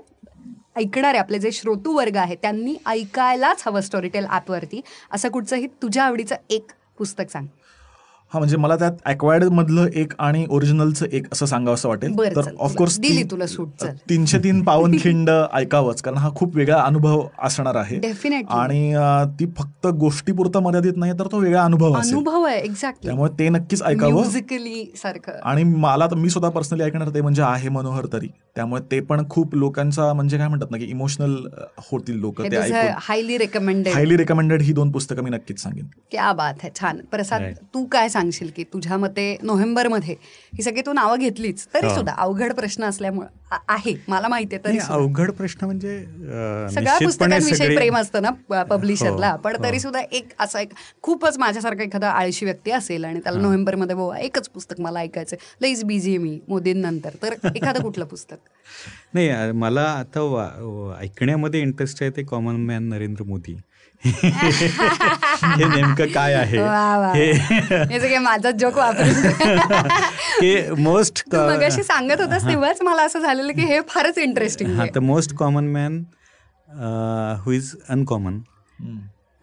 ऐकणारे 0.76 1.18
आपले 1.18 1.38
जे 1.38 1.50
श्रोतू 1.52 1.92
वर्ग 1.92 2.16
आहेत 2.16 2.36
त्यांनी 2.42 2.74
ऐकायलाच 2.86 3.62
हवं 3.66 3.80
स्टोरीटेल 3.80 4.26
ॲपवरती 4.26 4.80
असं 5.10 5.28
कुठचंही 5.28 5.66
तुझ्या 5.82 6.04
आवडीचं 6.04 6.36
एक 6.50 6.70
पुस्तक 7.02 7.30
सांग. 7.30 7.46
हा 8.32 8.38
म्हणजे 8.38 8.56
मला 8.56 8.76
त्यात 8.76 8.92
अक्वायर्ड 9.04 9.44
मधलं 9.44 9.86
एक 9.94 10.12
आणि 10.18 10.44
ओरिजिनलचं 10.50 11.06
एक 11.12 11.26
असं 11.32 11.46
सांगावं 11.46 11.74
असं 11.74 11.88
वाटेल. 11.88 12.16
तर 12.36 12.48
ऑफकोर्स 12.58 12.98
दिली 13.00 13.22
तुला 13.22 13.46
सूट. 13.46 13.84
तीनशे 14.08 14.38
तीन 14.38 14.62
पावनखिंड 14.66 15.30
ऐकावंच 15.52 16.02
कारण 16.02 16.16
हा 16.16 16.30
खूप 16.34 16.56
वेगळा 16.56 16.80
अनुभव 16.82 17.22
असणार 17.42 17.74
आहे. 17.74 17.96
आणि 18.48 18.94
ती 19.40 19.46
फक्त 19.58 19.86
गोष्टीपुरतं 19.86 20.62
मर्यादित 20.62 20.96
नाही 20.96 21.12
तर 21.12 21.26
तो 21.32 21.38
वेगळा 21.38 21.64
अनुभव 21.64 21.94
अनुभव 21.94 22.42
आहे 22.42 22.58
एक्झॅक्टली 22.58 23.08
त्यामुळे 23.08 23.30
ते 23.38 23.48
नक्कीच 23.48 23.82
ऐकावं. 23.82 24.12
म्युझिकली 24.12 24.84
सारखं. 24.96 25.38
आणि 25.42 25.64
मला 25.64 26.06
तर 26.06 26.14
मी 26.14 26.30
स्वतः 26.30 26.48
पर्सनली 26.48 26.82
ऐकणार 26.82 27.08
ते 27.08 27.20
म्हणजे 27.20 27.42
आहे 27.42 27.68
मनोहर 27.68 28.06
तरी. 28.12 28.28
त्यामुळे 28.56 28.82
ते 28.90 29.00
पण 29.00 29.28
खूप 29.30 29.54
लोकांचा 29.54 30.12
म्हणजे 30.12 30.38
काय 30.38 30.48
म्हणतात 30.48 30.70
ना 30.70 30.76
की 30.76 30.84
इमोशनल 30.84 31.36
होतील 31.90 32.18
लोक 32.20 32.40
हे 32.40 32.48
ते 32.50 32.56
हायली 32.98 33.38
रेकमेंडेड 33.38 33.94
हायली 33.94 34.16
रेकमेंडेड 34.16 34.62
ही 34.62 34.72
दोन 34.72 34.90
पुस्तकं 34.90 35.22
मी 35.22 35.30
नक्कीच 35.30 35.62
सांगेन. 35.62 35.86
क्या 36.10 36.32
बात 36.32 36.54
आहे 36.62 36.70
छान. 36.80 37.00
प्रसाद. 37.10 37.42
तू 37.74 37.84
काय 37.84 38.08
सांगशील 38.22 38.50
की 38.56 38.64
तुझ्या 38.64 38.96
मते 38.96 39.24
नोव्हेंबरमध्ये 39.42 40.14
ही 40.54 40.62
सगळी 40.62 40.80
तू 40.86 40.92
नावं 40.92 41.18
घेतलीच 41.18 41.66
तरी. 41.74 41.94
सुद्धा 41.94 42.12
अवघड 42.14 42.52
प्रश्न 42.52 42.84
असल्यामुळे 42.84 43.56
आहे. 43.68 43.94
मला 44.08 44.28
माहिती 44.28 44.54
आहे 44.54 44.64
तरी. 44.64 44.78
अवघड 44.88 45.30
प्रश्न 45.30 45.66
म्हणजे 45.66 45.98
सगळ्या 46.74 46.98
पुस्तकांविषयी 46.98 47.76
प्रेम 47.76 47.96
असतं 47.96 48.22
ना 48.22 48.30
पब्लिशरला 48.62 49.30
हो, 49.30 49.36
पण 49.38 49.56
हो. 49.56 49.64
तरी 49.64 49.80
सुद्धा 49.80 50.00
एक 50.12 50.32
असा 50.40 50.60
एक 50.60 50.72
खूपच 51.02 51.38
माझ्यासारखा 51.38 51.82
एखादा 51.82 52.10
आळशी 52.10 52.44
व्यक्ती 52.44 52.70
असेल 52.70 53.04
आणि 53.04 53.20
त्याला 53.20 53.40
नोव्हेंबरमध्ये 53.40 53.96
बाबा 53.96 54.18
एकच 54.18 54.48
पुस्तक 54.48 54.80
मला 54.80 55.00
ऐकायचं 55.00 55.36
लईच 55.60 55.84
बिझी 55.84 56.16
मी 56.18 56.38
मोदींनंतर. 56.48 57.10
तर 57.22 57.34
एखादं 57.54 57.82
कुठलं 57.82 58.04
पुस्तक? 58.04 58.36
नाही 59.14 59.52
मला 59.52 59.82
आता 59.82 60.20
ऐकण्यामध्ये 61.00 61.60
इंटरेस्ट 61.60 62.02
आहे 62.02 62.10
ते 62.10 62.22
कॉमन 62.22 62.56
मॅन 62.56 62.88
नरेंद्र 62.88 63.24
मोदी. 63.24 63.56
हे 64.04 65.64
नेमकं 65.64 66.06
काय 66.06 66.34
आहे. 66.34 66.58
हे 68.08 68.18
माझा 68.18 68.50
जोक 68.50 68.78
वापरून 68.78 69.08
हे 70.42 70.70
मोस्ट 70.70 71.22
मगाशी 71.34 71.82
सांगत 71.82 72.20
होतास 72.20 72.46
तेव्हाच 72.48 72.82
मला 72.82 73.02
असं 73.02 73.18
झालेलं 73.18 73.52
की 73.52 73.60
हे 73.60 73.80
फारच 73.88 74.18
इंटरेस्टिंग 74.18 74.74
हा 74.76 74.86
the 74.94 74.98
most 74.98 75.34
common 75.34 75.64
man 75.64 76.02
who 77.38 77.52
is 77.52 77.74
uncommon 77.88 78.38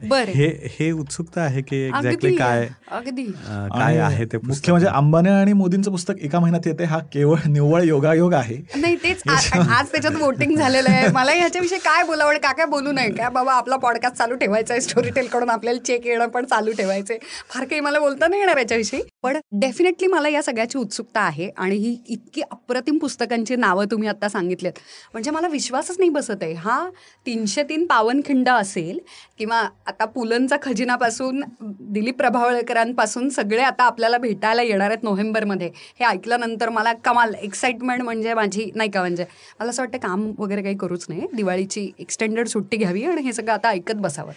बरं. 0.02 0.32
हे 0.32 0.48
हे 0.72 0.90
उत्सुकता 0.92 1.42
आहे 1.42 1.62
की 1.62 1.76
एक्झॅक्टली 1.78 2.36
काय 2.36 2.68
अगदी. 2.92 3.24
काय 3.44 3.98
आहे 4.00 4.26
ते 4.26 4.38
मुख्य 4.44 4.72
म्हणजे 4.72 4.88
अंबानी 4.88 5.30
आणि 5.30 5.54
मोदींचं 5.54 5.92
पुस्तक 5.92 6.20
एका 6.22 6.40
महिन्यात 6.40 6.68
येते 6.68 6.84
हा 6.84 7.00
केवळ 7.14 7.48
निव्वळ 7.48 7.84
योगायोग 7.84 8.34
आहे. 8.34 8.58
नाही 8.76 8.96
तेच 9.04 9.22
आज 9.28 9.92
त्याच्यात 9.92 10.16
वोटिंग 10.22 10.56
झालेलं 10.58 10.90
आहे. 10.90 11.08
मला 11.14 11.32
ह्याच्याविषयी 11.32 11.80
काय 11.80 12.04
बोलावं 12.04 12.30
आणि 12.30 12.40
काय 12.40 12.54
काय 12.58 12.66
बोलू 12.66 12.92
नये? 12.92 13.10
काय 13.12 13.30
बाबा 13.30 13.54
आपला 13.54 13.76
पॉडकास्ट 13.78 14.18
चालू 14.18 14.36
ठेवायचा 14.36 14.74
आहे 14.74 14.82
स्टोरी 14.82 15.10
टेल 15.10 15.28
कडून 15.28 15.50
आपल्याला 15.50 15.80
चेक 15.86 16.08
येणं 16.08 16.28
पण 16.28 16.46
चालू 16.46 16.72
ठेवायचंय. 16.78 17.18
फार 17.50 17.66
काही 17.66 17.82
मला 17.82 18.00
बोलता 18.00 18.28
नाही 18.28 18.42
येणार 18.42 18.58
याच्याविषयी. 18.58 19.02
पण 19.24 19.38
डेफिनेटली 19.52 20.08
मला 20.08 20.30
या 20.30 20.42
सगळ्याची 20.44 20.78
उत्सुकता 20.78 21.20
आहे 21.22 21.50
आणि 21.58 21.76
ही 21.76 21.96
इतकी 22.08 22.42
अप्रतिम 22.42 22.98
पुस्तकांची 22.98 23.56
नावं 23.56 23.86
तुम्ही 23.92 24.08
आता 24.10 24.28
सांगितलेत. 24.30 24.74
म्हणजे 25.14 25.32
मला 25.32 25.48
विश्वासच 25.48 25.96
नाही 26.00 26.10
बसत 26.10 26.44
आहे. 26.44 26.54
हा 26.54 26.90
तीनशे 27.26 27.64
तीन 27.64 27.86
पावनखिंड 27.86 28.50
असेल 28.50 29.00
किंवा 29.38 29.58
आता 29.88 30.06
पुलंचा 30.06 30.58
खजिनापासून 30.62 31.42
दिलीप 31.62 32.18
प्रभावळकरांपासून 32.18 33.30
सगळे 33.30 33.62
आता 33.62 33.84
आपल्याला 33.84 34.18
भेटायला 34.18 34.62
येणार 34.62 34.90
आहेत 34.90 35.04
नोव्हेंबरमध्ये. 35.04 35.72
हे 36.00 36.06
ऐकल्यानंतर 36.06 36.70
मला 36.70 36.94
कमाल 37.06 37.34
एक्साइटमेंट 37.42 38.02
म्हणजे 38.02 38.34
माझी 38.34 38.70
नाही 38.76 38.90
का 38.92 39.00
म्हणजे? 39.00 39.26
मला 39.60 39.70
असं 39.70 39.82
वाटतं 39.82 39.98
काम 39.98 40.32
वगैरे 40.40 40.62
काही 40.64 40.78
करूच 40.78 41.06
नाही 41.10 41.28
दिवाळीची 41.34 41.90
एक्सटेंडेड 42.00 42.48
सुट्टी 42.48 42.78
घ्यावी 42.78 43.04
आणि 43.04 43.22
हे 43.22 43.34
सगळं 43.34 43.54
आता 43.54 43.70
ऐकत 43.70 43.96
बसावं. 43.98 44.32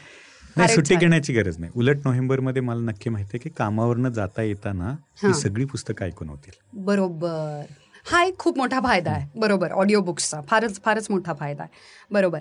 नाही 0.57 0.75
सुट्टी. 0.75 0.95
घेण्याची 0.97 1.33
गरज 1.33 1.59
नाही. 1.59 1.73
उलट 1.77 1.99
नोव्हेंबरमध्ये 2.05 2.63
मला 2.63 2.81
नक्की 2.81 3.11
माहिती 3.11 3.31
आहे 3.35 3.39
की 3.39 3.51
कामावरनं 3.59 4.09
जाता 4.13 4.43
येताना 4.43 4.95
हां. 5.23 5.33
सगळी 5.33 5.65
पुस्तकं 5.65 6.05
ऐकून 6.05 6.29
होतील. 6.29 6.53
बरोबर. 6.85 7.63
हा 8.07 8.23
एक 8.25 8.39
खूप 8.39 8.59
मोठा 8.59 8.81
फायदा 8.81 9.11
आहे. 9.11 9.27
बरोबर 9.37 9.73
ऑडिओ 9.73 10.01
बुक्सचा 10.01 10.41
फारच 10.41 10.81
फारच 10.85 11.07
मोठा 11.11 11.33
फायदा 11.35 11.63
आहे. 11.63 11.71
बरोबर. 12.11 12.39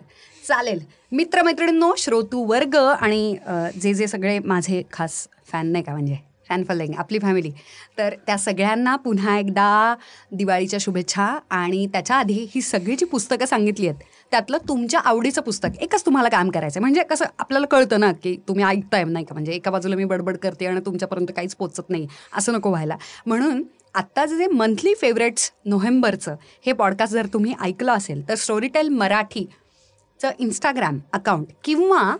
चालेल. 0.47 0.80
मित्रमैत्रिणींनो 1.12 1.93
श्रोतू 1.97 2.43
वर्ग 2.45 2.76
आणि 2.76 3.36
जे 3.82 3.93
जे 3.93 4.08
सगळे 4.08 4.38
माझे 4.39 4.82
खास 4.93 5.28
फॅन 5.52 5.71
नाही 5.71 5.84
का 5.84 5.91
म्हणजे 5.91 6.17
फॅन 6.50 6.63
फॉलोईंग 6.63 6.93
आपली 6.97 7.19
फॅमिली 7.19 7.52
तर 7.97 8.13
त्या 8.28 8.38
सगळ्यांना 8.38 8.95
पुन्हा 8.95 9.38
एकदा 9.39 9.95
दिवाळीच्या 10.32 10.80
शुभेच्छा 10.82 11.26
आणि 11.50 11.86
त्याच्या 11.88 12.15
आधी 12.15 12.47
ही 12.56 12.62
सगळी 12.62 12.95
जी 12.95 13.06
पुस्तकं 13.06 13.45
सांगितली 13.45 13.88
आहेत 13.88 14.04
त्यातलं 14.32 14.58
तुमच्या 14.67 15.00
आवडीचं 15.00 15.41
पुस्तक 15.41 15.78
एकच 15.82 16.06
तुम्हाला 16.06 16.30
काम 16.30 16.50
करायचं 16.50 16.80
आहे 16.80 16.82
म्हणजे 16.82 17.04
कसं 17.04 17.26
आपल्याला 17.39 17.65
कळतं 17.65 18.00
ना 18.00 18.12
की 18.12 18.36
तुम्ही 18.48 18.65
ऐकताय 18.65 19.04
नाही 19.04 19.26
का? 19.26 19.34
म्हणजे 19.34 19.52
एका 19.52 19.72
बाजूला 19.72 19.96
मी 19.96 20.04
बडबड 20.06 20.38
करते 20.38 20.65
आणि 20.65 20.80
तुमच्यापर्यंत 20.86 21.32
काहीच 21.36 21.56
पोचत 21.56 21.89
नाही. 21.89 22.08
असं 22.38 22.54
नको 22.54 22.70
व्हायला. 22.70 22.96
म्हणून 23.26 23.63
आत्ताचं 23.94 24.38
जे 24.38 24.48
मंथली 24.48 24.94
फेवरेट्स 24.94 25.52
नोव्हेंबरचं 25.65 26.36
हे 26.65 26.74
पॉडकास्ट 26.74 27.13
जर 27.13 27.26
तुम्ही 27.34 27.54
ऐकलं 27.62 27.91
असेल 27.91 28.28
तर 28.30 28.36
स्टोरीटेल 28.36 28.89
मराठीचं 28.89 30.30
इंस्टाग्राम 30.39 31.00
अकाउंट 31.13 31.48
किंवा 31.63 32.15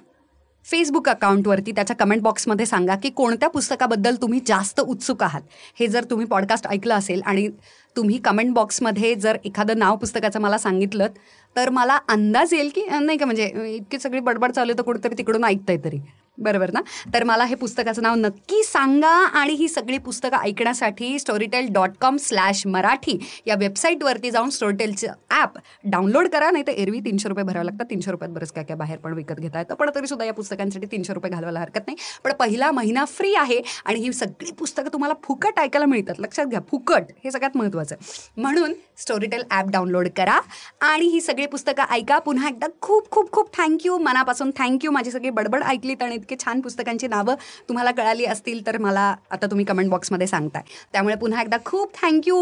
फेसबुक 0.66 1.10
अकाउंटवरती 1.10 1.72
त्याच्या 1.72 1.96
कमेंट 1.96 2.22
बॉक्समध्ये 2.22 2.66
सांगा 2.66 2.96
की 2.96 3.10
कोणत्या 3.10 3.50
पुस्तकाबद्दल 3.50 4.16
तुम्ही 4.16 4.40
जास्त 4.48 4.80
उत्सुक 4.80 5.24
आहात? 5.24 5.42
हे 5.80 5.88
जर 5.88 6.04
तुम्ही 6.04 6.26
पॉडकास्ट 6.26 6.68
ऐकलं 6.68 6.94
असेल 6.94 7.22
आणि 7.26 7.48
तुम्ही 7.96 8.18
कमेंट 8.18 8.54
बॉक्समध्ये 8.54 9.14
जर 9.16 9.38
एखादं 9.46 9.80
नाव 9.80 9.96
पुस्तकाचं 9.96 10.42
मला 10.42 10.58
सांगितलं 10.58 11.08
तर 11.56 11.70
मला 11.70 11.98
अंदाज 12.10 12.54
येईल 12.54 12.70
की 12.76 12.86
नाही 12.92 13.18
का 13.18 13.26
म्हणजे 13.26 13.52
इतकी 13.68 14.00
सगळी 14.00 14.20
बडबड 14.20 14.52
चालू 14.52 14.74
तर 14.78 14.82
कुठेतरी 14.82 15.18
तिकडून 15.18 15.44
ऐकतंय 15.44 15.78
तरी. 15.78 16.00
बरोबर 16.38 16.72
ना? 16.74 16.82
तर 17.14 17.24
मला 17.24 17.44
हे 17.46 17.56
पुस्तकाचं 17.56 18.02
नाव 18.02 18.16
नक्की 18.16 18.64
सांगा 18.64 19.10
आणि 19.40 19.54
ही 19.54 19.68
सगळी 19.68 19.98
पुस्तकं 19.98 20.38
ऐकण्यासाठी 20.38 21.18
Storytel 21.20 21.68
dot 21.74 21.98
com 22.02 22.18
slash 22.18 22.66
Marathi 22.68 23.18
या 23.48 23.56
वेबसाईटवरती 23.56 24.32
जाऊन 24.32 24.50
स्टोरीटेलचं 24.50 25.14
ॲप 25.32 25.58
डाउनलोड 25.84 26.28
करा. 26.28 26.50
नाही 26.52 26.64
तर 26.68 26.72
एरवी 26.72 27.00
तीनशे 27.00 27.30
रुपये 27.30 27.44
भरावे 27.44 27.66
लागतात. 27.66 27.86
तीनशे 27.90 28.12
रुपयात 28.12 28.32
बरंच 28.32 28.52
काय 28.52 28.64
काय 28.64 28.78
बाहेर 28.78 28.98
पण 28.98 29.14
विकत 29.14 29.40
घेता 29.40 29.60
येतं. 29.60 29.76
पण 29.76 29.90
तरीसुद्धा 29.96 30.26
या 30.26 30.34
पुस्तकांसाठी 30.34 30.86
तीनशे 30.92 31.14
रुपये 31.14 31.32
घालवायला 31.32 31.60
हरकत 31.60 31.88
नाही. 31.88 31.98
पण 32.24 32.34
पहिला 32.40 32.72
महिना 32.72 33.06
फ्री 33.08 33.34
आहे 33.36 33.62
आणि 33.86 34.00
ही 34.00 34.14
सगळी 34.14 34.52
पुस्तकं 34.52 34.94
तुम्हाला 34.94 35.14
फुकट 35.24 35.60
ऐकायला 35.60 35.86
मिळतात. 35.86 36.20
लक्षात 36.20 36.46
घ्या 36.46 36.60
फुकट. 36.72 37.12
हे 37.24 37.32
सगळ्यात 37.32 37.58
महत्त्वाचं 37.58 37.96
म्हणून 38.38 38.74
स्टोरीटेल 38.98 39.44
ॲप 39.52 39.70
डाउनलोड 39.70 40.08
करा 40.18 40.40
आणि 40.82 41.06
ही 41.06 41.22
सगळी 41.22 41.46
पुस्तकं 41.46 41.94
ऐका. 41.94 42.20
पुन्हा 42.20 42.50
एकदा 42.50 42.68
खूप 42.82 43.10
खूप 43.12 43.32
खूप 43.32 43.56
थँक्यू 43.58 43.98
मनापासून 44.00 44.52
थँक्यू 44.58 44.92
माझी 44.92 45.12
सगळी 45.12 45.30
बडबड 45.30 45.64
ऐकलीत 45.64 46.04
आणि 46.04 46.18
इतके 46.32 46.46
छान 46.46 46.62
पुस्तकांची 46.62 47.08
नावं 47.08 47.36
तुम्हाला 47.70 47.92
कळाली 47.92 48.26
असतील 48.26 48.66
तर 48.68 48.78
मला 48.78 49.16
आता 49.32 49.46
तुम्ही 49.46 49.66
कमेंट 49.66 49.90
बॉक्समध्ये 49.90 50.28
सांगताय. 50.28 50.64
त्यामुळे 50.94 51.16
पुन्हा 51.16 51.42
एकदा 51.42 51.58
खूप 51.66 51.94
थँक्यू 52.02 52.36